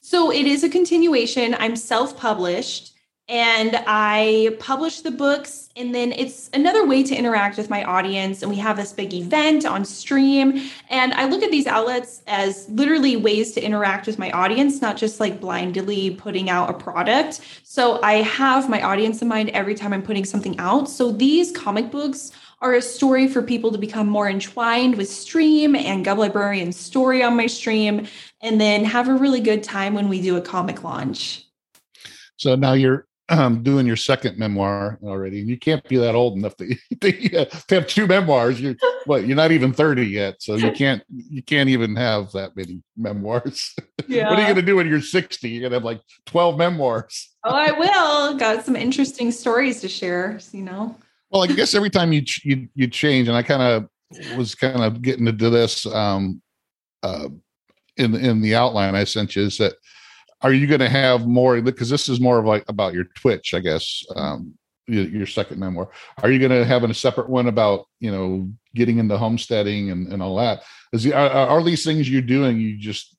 [0.00, 1.56] So it is a continuation.
[1.58, 2.92] I'm self published
[3.28, 5.70] and I publish the books.
[5.76, 8.42] And then it's another way to interact with my audience.
[8.42, 10.68] And we have this big event on stream.
[10.90, 14.96] And I look at these outlets as literally ways to interact with my audience, not
[14.96, 17.40] just like blindly putting out a product.
[17.62, 20.90] So I have my audience in mind every time I'm putting something out.
[20.90, 25.74] So these comic books are a story for people to become more entwined with stream
[25.74, 28.06] and Gub Librarian story on my stream
[28.40, 31.46] and then have a really good time when we do a comic launch.
[32.36, 36.36] So now you're um, doing your second memoir already, and you can't be that old
[36.36, 38.60] enough to, to have two memoirs.
[38.60, 39.26] You're what?
[39.26, 43.74] You're not even thirty yet, so you can't you can't even have that many memoirs.
[44.06, 44.28] Yeah.
[44.30, 45.48] what are you going to do when you're sixty?
[45.48, 47.34] You're going to have like twelve memoirs.
[47.44, 48.36] oh, I will.
[48.36, 50.96] Got some interesting stories to share, you know.
[51.30, 54.82] Well, I guess every time you you you change, and I kind of was kind
[54.82, 56.42] of getting into this um,
[57.02, 57.28] uh,
[57.96, 59.74] in in the outline I sent you is that
[60.42, 63.54] are you going to have more because this is more of like about your Twitch,
[63.54, 64.54] I guess, um,
[64.88, 65.88] your, second memoir.
[66.22, 70.12] Are you going to have a separate one about you know getting into homesteading and,
[70.12, 70.62] and all that?
[70.92, 72.60] Is are, are these things you're doing?
[72.60, 73.16] You just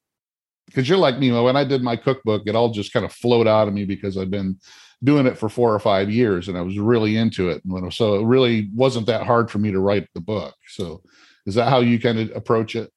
[0.66, 1.32] because you're like me.
[1.32, 4.18] When I did my cookbook, it all just kind of flowed out of me because
[4.18, 4.60] I've been
[5.04, 7.62] doing it for four or five years and I was really into it.
[7.94, 10.56] So it really wasn't that hard for me to write the book.
[10.68, 11.04] So
[11.46, 12.92] is that how you kind of approach it?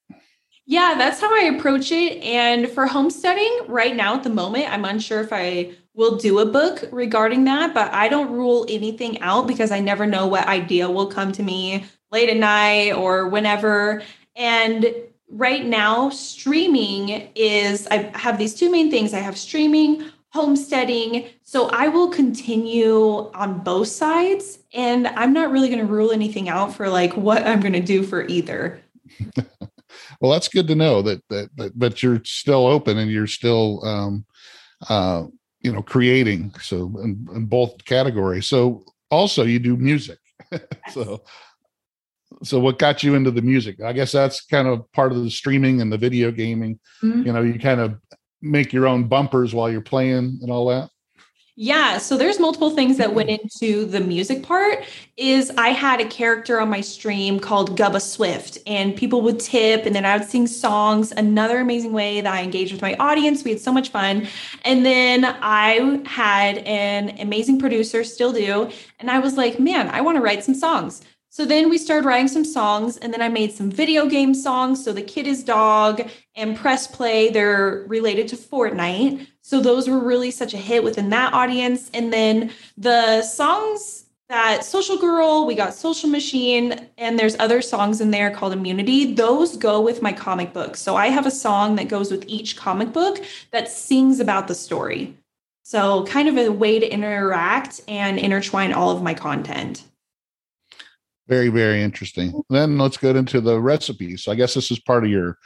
[0.68, 2.20] Yeah, that's how I approach it.
[2.24, 6.46] And for homesteading, right now at the moment, I'm unsure if I will do a
[6.46, 10.90] book regarding that, but I don't rule anything out because I never know what idea
[10.90, 14.02] will come to me late at night or whenever.
[14.35, 14.92] And
[15.31, 21.29] right now, streaming is, I have these two main things I have streaming, homesteading.
[21.44, 24.59] So I will continue on both sides.
[24.74, 27.81] And I'm not really going to rule anything out for like what I'm going to
[27.81, 28.83] do for either.
[30.20, 33.85] Well, that's good to know that, that, that but you're still open and you're still,
[33.85, 34.24] um,
[34.88, 35.24] uh,
[35.61, 36.55] you know, creating.
[36.61, 38.46] So in, in both categories.
[38.46, 40.18] So also you do music.
[40.92, 41.22] so,
[42.42, 43.81] so what got you into the music?
[43.83, 46.79] I guess that's kind of part of the streaming and the video gaming.
[47.02, 47.26] Mhm.
[47.26, 47.96] You know, you kind of
[48.42, 50.90] make your own bumpers while you're playing and all that.
[51.59, 54.85] Yeah, so there's multiple things that went into the music part.
[55.16, 59.87] Is I had a character on my stream called Gubba Swift, and people would tip,
[59.87, 61.12] and then I would sing songs.
[61.12, 63.42] Another amazing way that I engaged with my audience.
[63.42, 64.29] We had so much fun,
[64.66, 70.03] and then I had an amazing producer, still do, and I was like, man, I
[70.03, 71.01] want to write some songs.
[71.37, 74.83] So then we started writing some songs, and then I made some video game songs.
[74.83, 76.01] So the Kid is Dog
[76.35, 79.27] and Press Play, they're related to Fortnite.
[79.42, 81.90] So those were really such a hit within that audience.
[81.92, 88.01] And then the songs that Social Girl, we got Social Machine, and there's other songs
[88.01, 89.12] in there called Immunity.
[89.12, 90.75] Those go with my comic book.
[90.75, 94.55] So I have a song that goes with each comic book that sings about the
[94.55, 95.14] story.
[95.64, 99.85] So kind of a way to interact and intertwine all of my content.
[101.29, 102.43] Very, very interesting.
[102.51, 104.25] Then let's get into the recipes.
[104.25, 105.39] So I guess this is part of your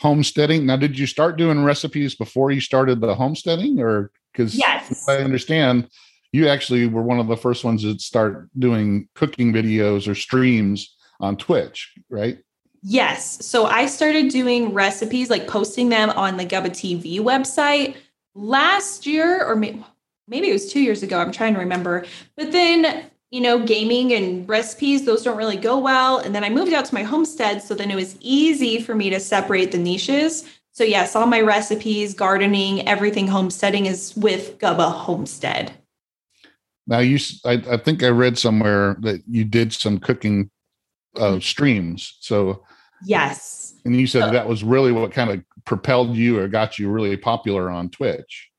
[0.00, 0.66] homesteading.
[0.66, 5.08] Now, did you start doing recipes before you started the homesteading, or because Yes.
[5.08, 5.88] I understand
[6.32, 10.96] you actually were one of the first ones that start doing cooking videos or streams
[11.20, 12.38] on Twitch, right?
[12.82, 13.44] Yes.
[13.44, 17.96] So I started doing recipes, like posting them on the Gubba TV website
[18.34, 19.84] last year, or may-
[20.28, 21.18] maybe it was two years ago.
[21.18, 22.06] I'm trying to remember.
[22.36, 26.18] But then, you know, gaming and recipes, those don't really go well.
[26.18, 27.62] And then I moved out to my homestead.
[27.62, 30.44] So then it was easy for me to separate the niches.
[30.72, 35.72] So, yes, all my recipes, gardening, everything homesteading is with Gubba Homestead.
[36.86, 40.50] Now, you—I think I read somewhere that you did some cooking
[41.16, 42.16] uh, streams.
[42.20, 42.64] So,
[43.04, 43.74] Yes.
[43.84, 47.16] and you said that was really what kind of propelled you or got you really
[47.16, 48.50] popular on Twitch.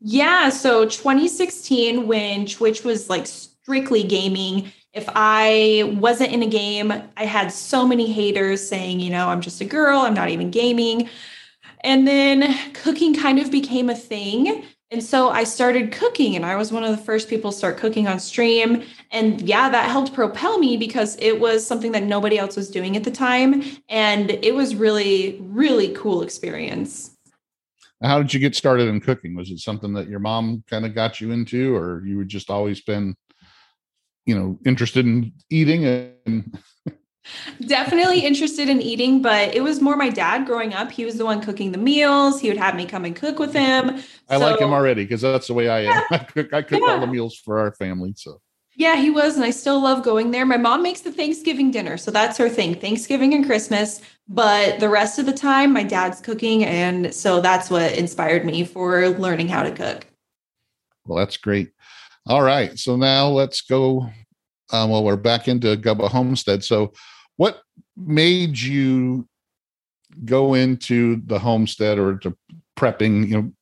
[0.00, 3.26] Yeah, so 2016 when Twitch was like
[3.62, 9.10] strictly gaming, if I wasn't in a game, I had so many haters saying, you
[9.10, 11.08] know, I'm just a girl, I'm not even gaming.
[11.82, 14.64] And then cooking kind of became a thing.
[14.90, 17.76] And so I started cooking and I was one of the first people to start
[17.76, 18.82] cooking on stream.
[19.12, 22.96] And yeah, that helped propel me because it was something that nobody else was doing
[22.96, 23.62] at the time.
[23.88, 27.16] And it was really, really cool experience.
[28.02, 29.36] How did you get started in cooking?
[29.36, 32.50] Was it something that your mom kind of got you into, or you had just
[32.50, 33.14] always been,
[34.26, 35.84] you know, interested in eating?
[35.86, 36.58] And
[37.66, 40.90] Definitely interested in eating, but it was more my dad growing up.
[40.90, 42.40] He was the one cooking the meals.
[42.40, 44.02] He would have me come and cook with him.
[44.28, 46.02] I like him already because that's the way I am.
[46.10, 48.14] I cook, I cook all the meals for our family.
[48.16, 48.40] So
[48.74, 49.36] Yeah, he was.
[49.36, 50.46] And I still love going there.
[50.46, 51.96] My mom makes the Thanksgiving dinner.
[51.96, 54.00] So that's her thing Thanksgiving and Christmas.
[54.28, 56.64] But the rest of the time, my dad's cooking.
[56.64, 60.06] And so that's what inspired me for learning how to cook.
[61.06, 61.72] Well, that's great.
[62.26, 62.78] All right.
[62.78, 64.08] So now let's go.
[64.72, 66.62] Um, well, we're back into Gubba Homestead.
[66.62, 66.92] So,
[67.36, 67.62] what
[67.96, 69.26] made you
[70.24, 72.36] go into the homestead or to
[72.78, 73.28] prepping?
[73.28, 73.54] You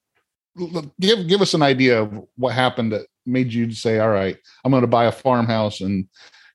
[0.56, 4.36] know, give give us an idea of what happened that made you say, "All right,
[4.64, 6.06] I'm going to buy a farmhouse and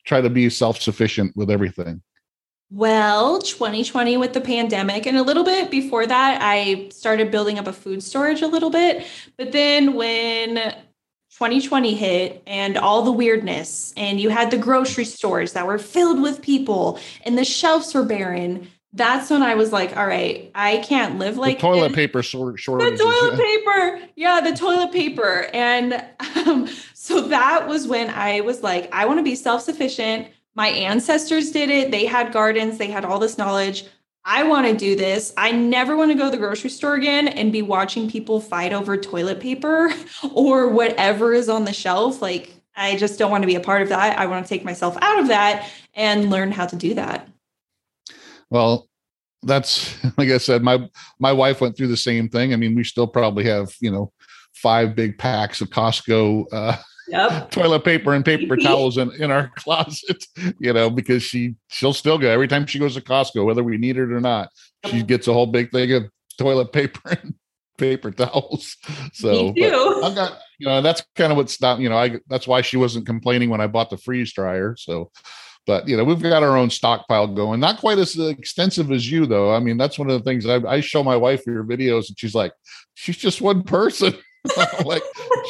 [0.05, 2.03] try to be self sufficient with everything."
[2.69, 7.67] Well, 2020 with the pandemic, and a little bit before that, I started building up
[7.67, 9.05] a food storage a little bit.
[9.37, 10.73] But then when
[11.43, 16.21] 2020 hit and all the weirdness, and you had the grocery stores that were filled
[16.21, 20.77] with people and the shelves were barren, that's when I was like, all right, I
[20.77, 21.95] can't live like the toilet this.
[21.95, 24.07] paper sort The toilet paper.
[24.15, 25.49] Yeah, the toilet paper.
[25.53, 26.01] And
[26.45, 30.67] um, so that was when I was like, I want to be self sufficient my
[30.67, 31.91] ancestors did it.
[31.91, 33.85] They had gardens, they had all this knowledge.
[34.25, 35.33] I want to do this.
[35.35, 38.71] I never want to go to the grocery store again and be watching people fight
[38.71, 39.91] over toilet paper
[40.33, 42.21] or whatever is on the shelf.
[42.21, 44.17] Like, I just don't want to be a part of that.
[44.17, 47.27] I want to take myself out of that and learn how to do that.
[48.49, 48.87] Well,
[49.43, 52.53] that's like I said, my my wife went through the same thing.
[52.53, 54.11] I mean, we still probably have, you know,
[54.53, 57.51] five big packs of Costco uh, yep.
[57.51, 60.25] toilet paper and paper towels in, in our closet,
[60.59, 63.77] you know, because she she'll still go every time she goes to Costco, whether we
[63.77, 64.49] need it or not.
[64.85, 67.35] She gets a whole big thing of toilet paper and
[67.77, 68.77] paper towels.
[69.13, 71.81] So I got you know that's kind of what stopped.
[71.81, 74.75] You know, I that's why she wasn't complaining when I bought the freeze dryer.
[74.77, 75.11] So
[75.65, 79.25] but you know we've got our own stockpile going not quite as extensive as you
[79.25, 82.09] though i mean that's one of the things I, I show my wife your videos
[82.09, 82.53] and she's like
[82.95, 84.13] she's just one person
[84.85, 85.03] like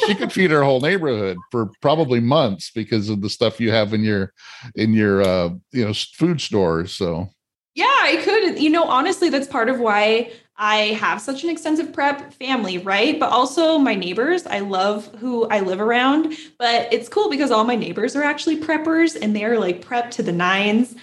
[0.06, 3.92] she could feed her whole neighborhood for probably months because of the stuff you have
[3.92, 4.32] in your
[4.76, 7.28] in your uh you know food stores so.
[7.74, 11.92] Yeah i could you know honestly that's part of why i have such an extensive
[11.92, 13.18] prep family right?
[13.18, 17.64] But also my neighbors i love who i live around but it's cool because all
[17.64, 20.94] my neighbors are actually preppers and they're like prep to the nines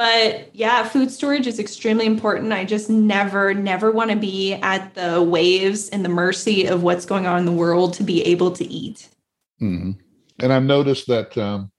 [0.00, 2.54] but yeah, food storage is extremely important.
[2.54, 7.04] I just never, never want to be at the waves and the mercy of what's
[7.04, 9.10] going on in the world to be able to eat.
[9.60, 9.90] Mm-hmm.
[10.38, 11.36] And I've noticed that.
[11.36, 11.70] Um,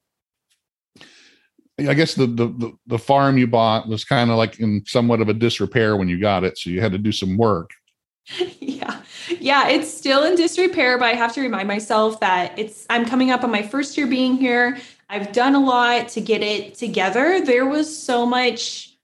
[1.80, 5.30] I guess the, the the farm you bought was kind of like in somewhat of
[5.30, 7.72] a disrepair when you got it, so you had to do some work.
[8.60, 9.02] yeah,
[9.40, 13.32] yeah, it's still in disrepair, but I have to remind myself that it's I'm coming
[13.32, 14.78] up on my first year being here.
[15.12, 17.42] I've done a lot to get it together.
[17.44, 18.96] There was so much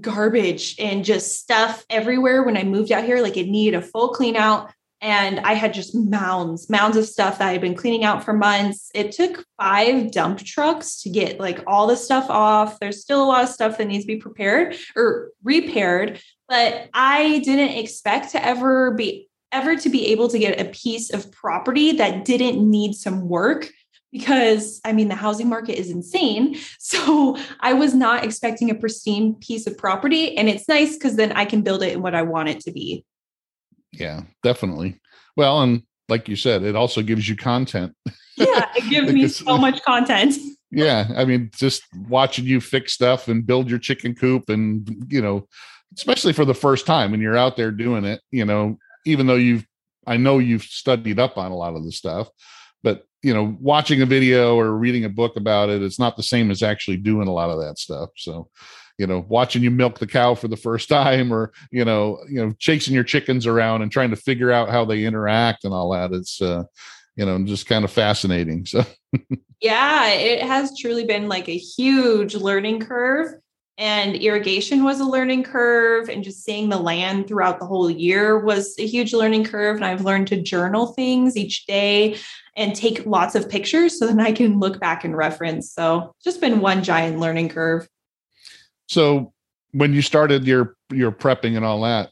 [0.00, 3.20] garbage and just stuff everywhere when I moved out here.
[3.20, 4.72] Like it needed a full clean out.
[5.00, 8.32] And I had just mounds, mounds of stuff that I had been cleaning out for
[8.32, 8.92] months.
[8.94, 12.78] It took five dump trucks to get like all the stuff off.
[12.78, 17.40] There's still a lot of stuff that needs to be prepared or repaired, but I
[17.40, 21.92] didn't expect to ever be ever to be able to get a piece of property
[21.92, 23.70] that didn't need some work
[24.16, 26.56] because I mean, the housing market is insane.
[26.78, 30.36] So I was not expecting a pristine piece of property.
[30.36, 32.70] And it's nice because then I can build it in what I want it to
[32.70, 33.04] be.
[33.92, 35.00] Yeah, definitely.
[35.36, 37.94] Well, and like you said, it also gives you content.
[38.38, 40.34] Yeah, it gives me so much content.
[40.70, 41.08] yeah.
[41.16, 45.48] I mean, just watching you fix stuff and build your chicken coop and, you know,
[45.96, 48.76] especially for the first time when you're out there doing it, you know,
[49.06, 49.66] even though you've,
[50.06, 52.28] I know you've studied up on a lot of the stuff,
[53.26, 56.48] you know watching a video or reading a book about it it's not the same
[56.48, 58.10] as actually doing a lot of that stuff.
[58.16, 58.48] So
[58.98, 62.36] you know watching you milk the cow for the first time or you know you
[62.36, 65.90] know chasing your chickens around and trying to figure out how they interact and all
[65.90, 66.62] that it's uh
[67.16, 68.84] you know just kind of fascinating so.
[69.62, 73.40] Yeah it has truly been like a huge learning curve
[73.78, 78.38] and irrigation was a learning curve and just seeing the land throughout the whole year
[78.38, 82.16] was a huge learning curve and i've learned to journal things each day
[82.56, 85.72] and take lots of pictures so then i can look back and reference.
[85.72, 87.88] So just been one giant learning curve.
[88.86, 89.32] So
[89.72, 92.10] when you started your your prepping and all that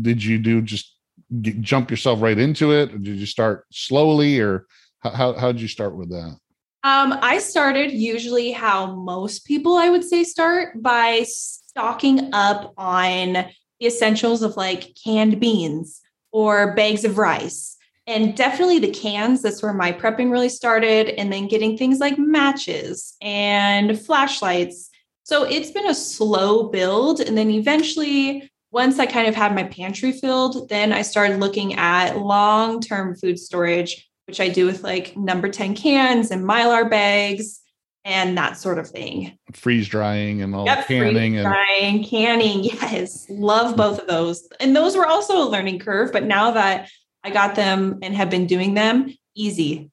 [0.00, 0.96] did you do just
[1.40, 2.92] jump yourself right into it?
[2.92, 4.66] Or did you start slowly or
[5.00, 6.36] how how did you start with that
[6.84, 13.32] um, I started usually how most people I would say start by stocking up on
[13.34, 16.00] the essentials of like canned beans
[16.32, 17.76] or bags of rice.
[18.08, 21.10] And definitely the cans, that's where my prepping really started.
[21.10, 24.90] And then getting things like matches and flashlights.
[25.22, 27.20] So it's been a slow build.
[27.20, 31.74] And then eventually, once I kind of had my pantry filled, then I started looking
[31.74, 36.88] at long term food storage which I do with like number 10 cans and mylar
[36.88, 37.60] bags.
[38.04, 39.38] and that sort of thing.
[39.52, 42.64] Freeze drying and all Yep, canning freeze and drying, canning.
[42.64, 43.76] Yes, love mm.
[43.76, 44.48] both of those.
[44.58, 46.88] And those were also a learning curve, but now that
[47.22, 49.88] I got them and have been doing them, easy.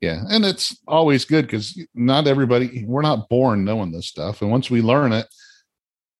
[0.00, 4.50] yeah, and it's always good because not everybody we're not born knowing this stuff, and
[4.50, 5.26] once we learn it,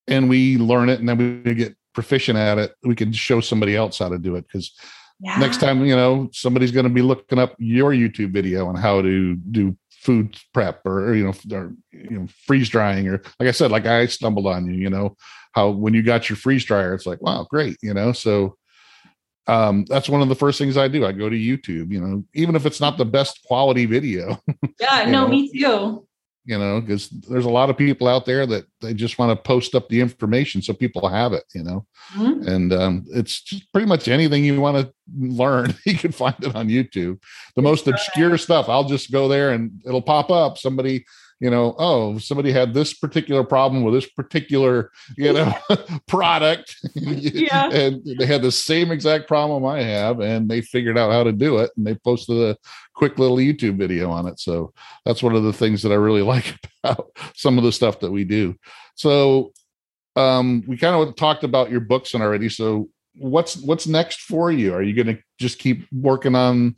[0.07, 3.75] and we learn it, and then we get proficient at it, we can show somebody
[3.75, 4.73] else how to do it because
[5.19, 5.39] Yeah.
[5.39, 9.01] next time you know somebody's going to be looking up your youtube video on how
[9.01, 13.49] to do food prep or, or, you know or, you know freeze drying or like
[13.49, 15.17] i said like i stumbled on you you know
[15.53, 18.57] how when you got your freeze dryer it's like wow great you know so
[19.47, 22.23] um that's one of the first things i do i go to youtube you know
[22.35, 24.39] even if it's not the best quality video
[24.79, 25.29] Yeah, no, know.
[25.29, 26.07] me too.
[26.47, 29.43] You know because there's a lot of people out there that they just want to
[29.43, 31.85] post up the information so people have it you know?
[32.15, 32.47] Mhm.
[32.47, 36.55] and um, it's just pretty much anything you want to learn you can find it
[36.55, 37.19] on youtube.
[37.57, 40.57] The most obscure stuff i'll just go there and it'll pop up.
[40.59, 41.05] Somebody
[41.41, 45.55] you know oh somebody had this particular problem with this particular you know
[46.09, 46.77] product.
[46.95, 47.69] Yeah.
[47.73, 51.33] and they had the same exact problem i have and they figured out how to
[51.33, 52.57] do it and they posted a
[52.95, 54.41] quick little youtube video on it.
[54.41, 54.73] So
[55.05, 58.11] that's one of the things that i really like about some of the stuff that
[58.11, 58.55] we do.
[58.95, 59.53] So
[60.17, 62.49] um we kind of talked about your books and already.
[62.49, 64.75] So what's what's next for you?
[64.75, 66.77] Are you going to just keep working on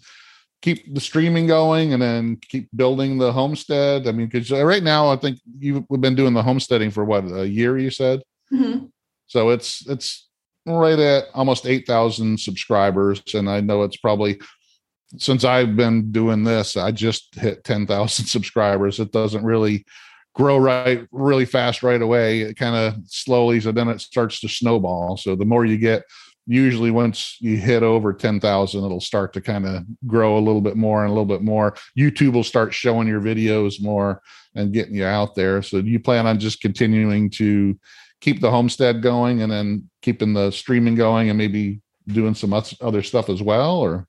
[0.60, 4.06] keep the streaming going and then keep building the homestead.
[4.06, 7.46] I mean because right now i think you've been doing the homesteading for what a
[7.46, 8.22] year you said?
[8.52, 8.90] Mhm.
[9.26, 10.26] so it's it's
[10.66, 14.40] right at almost 8000 subscribers and i know it's probably
[15.16, 18.98] since i've been doing this i just hit 10000 subscribers.
[19.00, 19.84] It doesn't really
[20.34, 22.42] grow right really fast right away.
[22.42, 25.16] It kind of slowly so then it starts to snowball.
[25.16, 26.04] So the more you get
[26.48, 30.76] usually once you hit over 10,000 it'll start to kind of grow a little bit
[30.76, 34.22] more and a little bit more YouTube will start showing your videos more
[34.54, 37.78] and getting you out there so do you plan on just continuing to
[38.20, 43.02] keep the homestead going and then keeping the streaming going and maybe doing some other
[43.02, 44.08] stuff as well or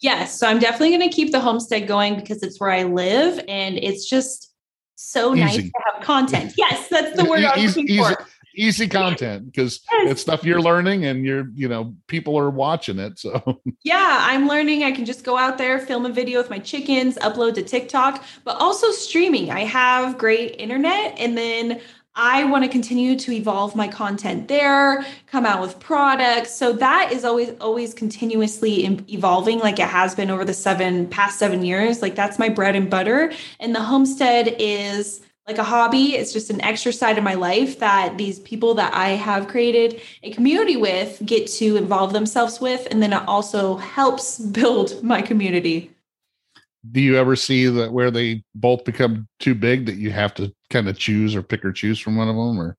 [0.00, 0.38] Yes.
[0.38, 3.78] So I'm definitely going to keep the homestead going because it's where I live and
[3.78, 4.52] it's just
[4.96, 6.54] so nice to have content.
[6.56, 8.26] Yes, that's the word I was looking easy- for.
[8.56, 10.10] Easy content because Yes.
[10.12, 14.48] it's stuff you're learning and you're you know people are watching it so Yeah, I'm
[14.48, 14.82] learning.
[14.82, 18.24] I can just go out there, film a video with my chickens, upload to TikTok,
[18.44, 19.50] but also streaming.
[19.50, 21.80] I have great internet and then
[22.18, 26.50] I want to continue to evolve my content there, come out with products.
[26.54, 31.38] So that is always always continuously evolving like it has been over the 7 past
[31.38, 32.00] 7 years.
[32.02, 36.16] Like that's my bread and butter and the homestead is like a hobby.
[36.16, 40.00] It's just an extra side of my life that these people that I have created
[40.22, 42.86] a community with get to involve themselves with.
[42.90, 45.90] And then it also helps build my community.
[46.92, 50.52] do you ever see that where they both become too big that you have to
[50.70, 52.76] kind of choose or pick or choose from one of them or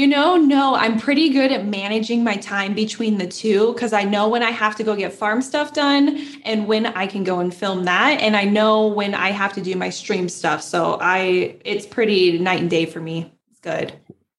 [0.00, 4.04] You know, no, I'm pretty good at managing my time between the two because I
[4.04, 7.38] know when I have to go get farm stuff done and when I can go
[7.38, 8.18] and film that.
[8.22, 10.62] And I know when I have to do my stream stuff.
[10.62, 13.30] So I, it's pretty night and day for me.
[13.50, 13.92] It's good.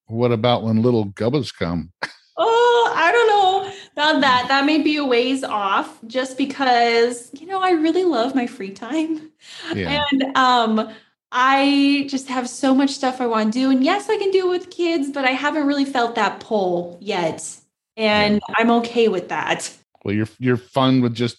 [0.07, 1.91] what about when little gubbas come
[2.37, 4.45] Oh, I don't know about that.
[4.47, 8.71] That may be a ways off just because, you know, I really love my free
[8.71, 9.29] time.
[9.75, 10.91] yeah And um
[11.31, 13.69] I just have so much stuff I want to do.
[13.69, 16.97] And yes, I can do it with kids, but I haven't really felt that pull
[16.99, 17.47] yet.
[17.95, 19.73] And I'm okay with that.
[20.03, 21.37] well you're you're fun with just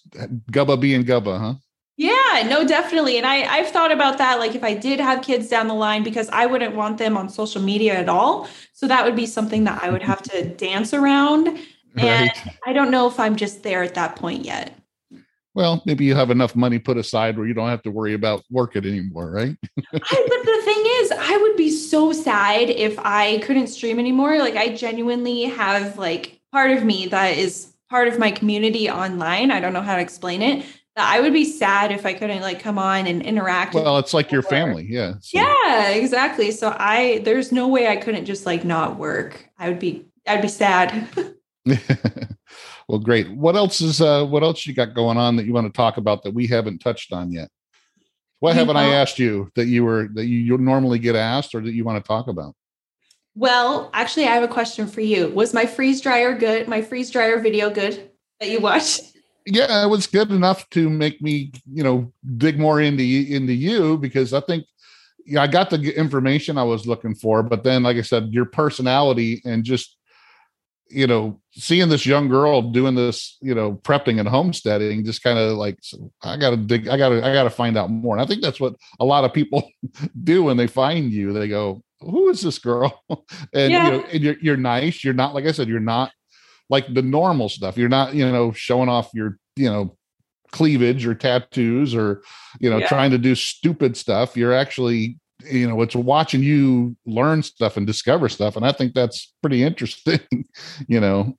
[0.51, 1.55] gubba being gubba huh
[1.97, 3.17] Yeah, no, definitely.
[3.19, 4.39] And I, I've thought about that.
[4.39, 7.29] Like if I did have kids down the line, because I wouldn't want them on
[7.29, 8.49] social media at all.
[8.73, 11.49] So that would be something that I would have to dance around.
[11.97, 14.82] And right I don't know if I'm just there at that point yet.
[15.55, 18.43] Well maybe you have enough money put aside where you don't have to worry about
[18.51, 23.39] working anymore right I, but the thing is, I would be so sad if I
[23.39, 24.39] couldn't stream anymore.
[24.39, 29.51] Like, I genuinely have like part of me that is part of my community online.
[29.51, 30.65] I don't know how to explain it.
[30.97, 33.75] That I would be sad if I couldn't like come on and interact.
[33.75, 36.51] well it's like your family yeah so- Yeah, exactly.
[36.53, 39.49] So I, there's no way I couldn't just like not work.
[39.59, 41.09] I would be, I'd be sad.
[42.89, 45.67] well great what else is uh what else you got going on that you want
[45.67, 47.49] to talk about that we haven't touched on yet
[48.41, 51.55] what You haven't i asked you that you were that you, you normally get asked
[51.55, 52.55] or that you want to talk about
[53.35, 55.29] well, actually, I have a question for you.
[55.29, 56.69] Was my freeze dryer good?
[56.69, 58.11] My freeze dryer video good
[58.41, 59.13] that you watched?
[59.47, 63.99] yeah it was good enough to make me you know dig more into into you
[63.99, 64.65] because i think
[65.27, 68.45] yeah i got the information i was looking for but then like i said your
[68.45, 69.97] personality and just
[70.89, 75.39] you know, seeing this young girl doing this, you know, prepping and homesteading, just kind
[75.39, 75.79] of like,
[76.23, 78.15] I got to dig, I got to, I got to find out more.
[78.15, 79.69] And I think that's what a lot of people
[80.25, 81.33] do when they find you.
[81.33, 83.03] They go, "Who is this girl?"
[83.55, 83.85] and Yeah.
[83.85, 85.03] you know, and you're you're nice.
[85.03, 85.69] You're not like I said.
[85.69, 86.13] You're not
[86.69, 87.77] like the normal stuff.
[87.79, 89.97] You're not, you know, showing off your, you know,
[90.53, 92.23] cleavage or tattoos or,
[92.61, 92.89] you know, Yeah.
[92.89, 94.37] trying to do stupid stuff.
[94.37, 95.19] You're actually
[95.51, 99.63] you know it's watching you learn stuff and discover stuff and i think that's pretty
[99.63, 100.21] interesting
[100.89, 101.37] you know?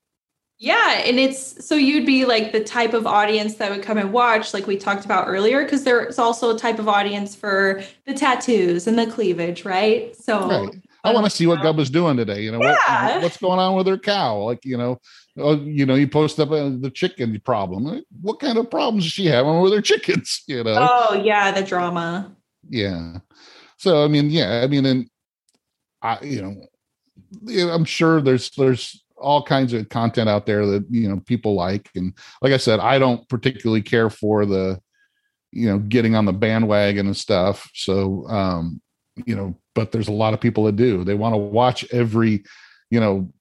[0.59, 4.13] Yeah, and it's so you'd be like the type of audience that would come and
[4.13, 8.13] watch, like we talked about earlier, because there's also a type of audience for the
[8.13, 10.15] tattoos and the cleavage, right?
[10.15, 10.69] So right.
[11.03, 13.87] I want to see what gubba's doing today you know, what, what's going on with
[13.87, 14.37] her cow?
[14.37, 15.01] Like you know
[15.37, 18.01] oh, you know you post up uh, the chicken problem.
[18.21, 20.77] What kind of problems is she having with her chickens you know?
[20.79, 22.33] Oh yeah, the drama.
[22.69, 23.17] yeah
[23.83, 25.09] so i mean yeah i mean and
[26.01, 31.07] i you know i'm sure there's there's all kinds of content out there that you
[31.07, 31.89] know people like.
[31.95, 34.79] And like i said i don't particularly care for the
[35.51, 37.69] you know getting on the bandwagon and stuff.
[37.73, 38.81] So um
[39.25, 41.03] you know but there's a lot of people that do.
[41.03, 42.43] They want to watch every
[42.89, 43.31] you know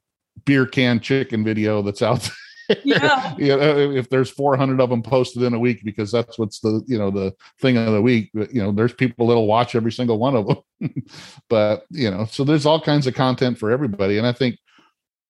[0.45, 2.33] beer can chicken video that's out there
[2.85, 3.35] Yeah.
[3.39, 6.83] you know, if there's 400 of them posted in a week because that's what's the
[6.87, 10.19] you know the thing of the week you know there's people that'll watch every single
[10.19, 10.93] one of them
[11.49, 14.59] but you know so there's all kinds of content for everybody and i think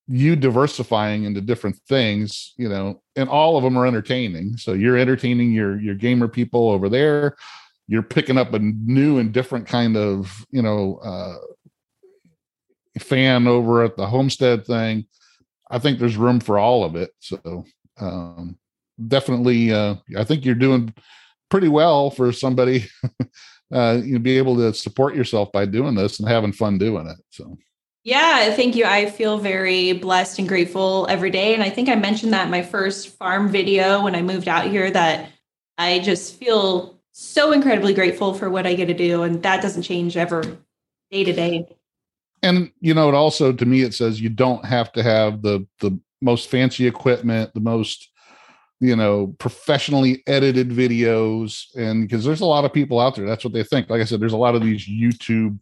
[0.08, 4.56] you diversifying into different things you know and all of them are entertaining.
[4.56, 7.36] So you're entertaining your your gamer people over there.
[7.88, 11.36] You're picking up a new and different kind of you know uh
[12.98, 15.06] fan over at the homestead thing
[15.72, 17.64] i think there's room for all of it so
[17.98, 18.56] um
[19.08, 20.94] definitely uh i think you're doing
[21.50, 22.86] pretty well for somebody
[23.74, 27.18] uh you be able to support yourself by doing this and having fun doing it
[27.30, 27.58] so
[28.04, 28.84] Yeah, thank you.
[28.84, 31.54] I feel very blessed and grateful every day.
[31.54, 34.66] And I think I mentioned that in my first farm video when I moved out
[34.66, 35.30] here that
[35.78, 39.22] I just feel so incredibly grateful for what I get to do.
[39.22, 40.42] And that doesn't change ever
[41.12, 41.66] day to day.
[42.42, 45.66] And you know it also to me it says you don't have to have the
[45.80, 48.10] the most fancy equipment the most
[48.82, 51.64] you know professionally edited videos.
[51.76, 53.88] And because there's a lot of people out there that's what they think.
[53.88, 55.58] Like i said there's a lot of these youtube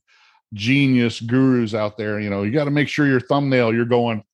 [0.53, 4.25] genius gurus out there you know you got to make sure your thumbnail you're going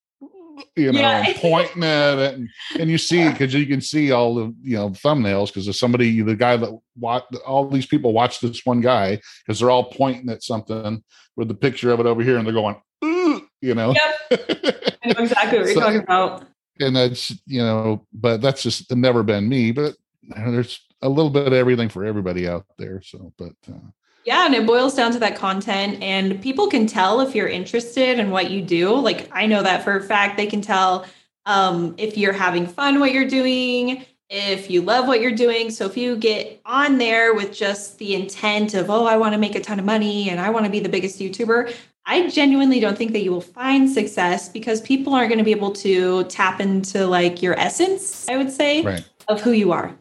[0.77, 1.25] you know Yeah.
[1.37, 2.49] pointing at it and,
[2.79, 6.21] and you see because you can see all the you know thumbnails because there's somebody
[6.23, 10.29] the guy that watch all these people watch this one guy because they're all pointing
[10.31, 11.03] at something
[11.37, 13.95] with the picture of it over here and they're going "Ooh," you know
[14.31, 14.99] Yep.
[15.05, 16.45] I know exactly what you're talking about.
[16.81, 19.95] and that's you know but that's just never been me but
[20.35, 23.79] there's a little bit of everything for everybody out there so but uh,
[24.27, 28.19] Yeah, and it boils down to that content, and people can tell if you're interested
[28.19, 28.95] in what you do.
[28.95, 30.37] Like I know that for a fact.
[30.37, 31.07] They can tell
[31.47, 35.71] um, if you're having fun what you're doing, if you love what you're doing.
[35.71, 39.39] So if you get on there with just the intent of, oh, I want to
[39.39, 41.73] make a ton of money and I want to be the biggest YouTuber,
[42.05, 45.53] I genuinely don't think that you will find success because people aren't going to be
[45.53, 48.29] able to tap into like your essence.
[48.29, 49.97] I would say right of who you are.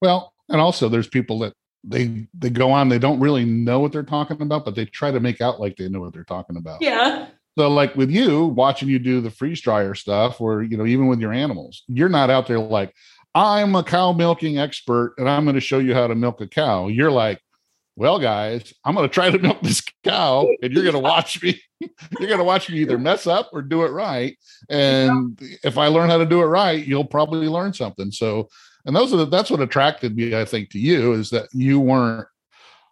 [0.00, 1.54] well and also there's people that
[1.86, 5.10] they they go on they don't really know what they're talking about but they try
[5.10, 7.26] to make out like they know what they're talking about Yeah.
[7.56, 11.06] So, like with you, watching you do the freeze dryer stuff, or you know, even
[11.06, 12.92] with your animals, you're not out there like,
[13.34, 16.48] I'm a cow milking expert and I'm going to show you how to milk a
[16.48, 16.88] cow.
[16.88, 17.40] You're like,
[17.96, 21.40] well, guys, I'm going to try to milk this cow, and you're going to watch
[21.42, 21.60] me.
[21.80, 24.36] you're going to watch me either mess up or do it right.
[24.68, 28.10] And if I learn how to do it right, you'll probably learn something.
[28.10, 28.48] So,
[28.86, 31.80] and those are the, that's what attracted me, I think, to you is that you
[31.80, 32.28] weren't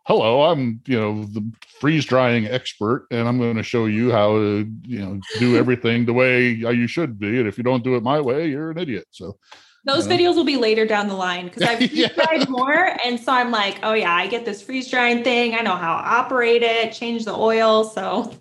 [0.05, 4.32] hello i'm you know the freeze drying expert and i'm going to show you how
[4.36, 7.95] to you know do everything the way you should be and if you don't do
[7.95, 9.38] it my way you're an idiot so
[9.84, 10.16] Those Yeah.
[10.16, 12.09] videos will be later down the line because I've Yeah.
[12.09, 12.97] dried more.
[13.05, 15.55] And so I'm like, oh yeah, I get this freeze drying thing.
[15.55, 17.84] I know how to operate it, change the oil.
[17.84, 18.32] So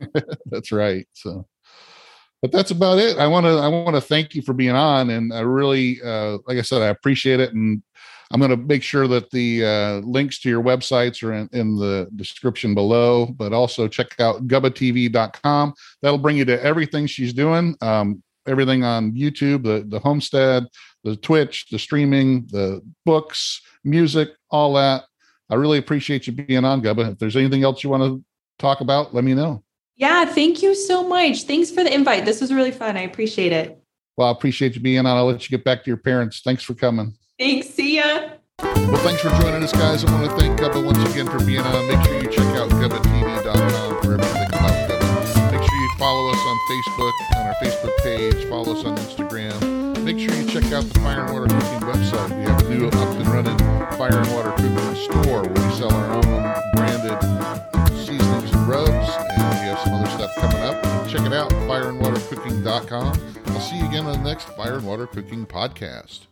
[0.46, 1.46] that's right so
[2.44, 3.16] but that's about it.
[3.16, 6.36] I want to i want to thank you for being on and i really uh
[6.46, 7.82] like i said i appreciate it and
[8.30, 11.76] i'm going to make sure that the uh links to your websites are in, in
[11.76, 15.72] the description below but also check out gubbatv.com
[16.02, 20.66] that'll bring you to everything she's doing um everything on youtube the the homestead
[21.02, 25.04] the twitch the streaming the books music all that.
[25.48, 27.12] I really appreciate you being on gubba.
[27.12, 28.24] If there's anything else you want to
[28.58, 29.63] talk about let me know
[29.96, 31.44] yeah, thank you so much.
[31.44, 32.24] Thanks for the invite.
[32.24, 32.96] This was really fun.
[32.96, 33.80] I appreciate it.
[34.16, 35.06] Well, I appreciate you being on.
[35.06, 36.40] I'll let you get back to your parents.
[36.44, 37.14] Thanks for coming.
[37.38, 37.68] Thanks.
[37.70, 38.30] See ya.
[38.60, 40.04] Well, thanks for joining us, guys.
[40.04, 41.88] I want to thank Gubba once again for being on.
[41.88, 45.52] Make sure you check out GubbaTV.com for everything about Gubba.
[45.52, 48.48] Make sure you follow us on Facebook, on our Facebook page.
[48.48, 49.84] Follow us on Instagram.
[50.04, 52.36] Make sure you check out the Fire and Water Cooking website.
[52.38, 53.58] We have a new up and running
[53.96, 56.22] Fire and Water Cooking store where we sell our own
[56.76, 57.18] branded
[58.06, 58.93] seasonings and rubs
[60.28, 61.08] stuff coming up.
[61.08, 63.18] Check it out, fireandwatercooking.com.
[63.46, 66.26] I'll see you again on the next Fire and Water Cooking podcast.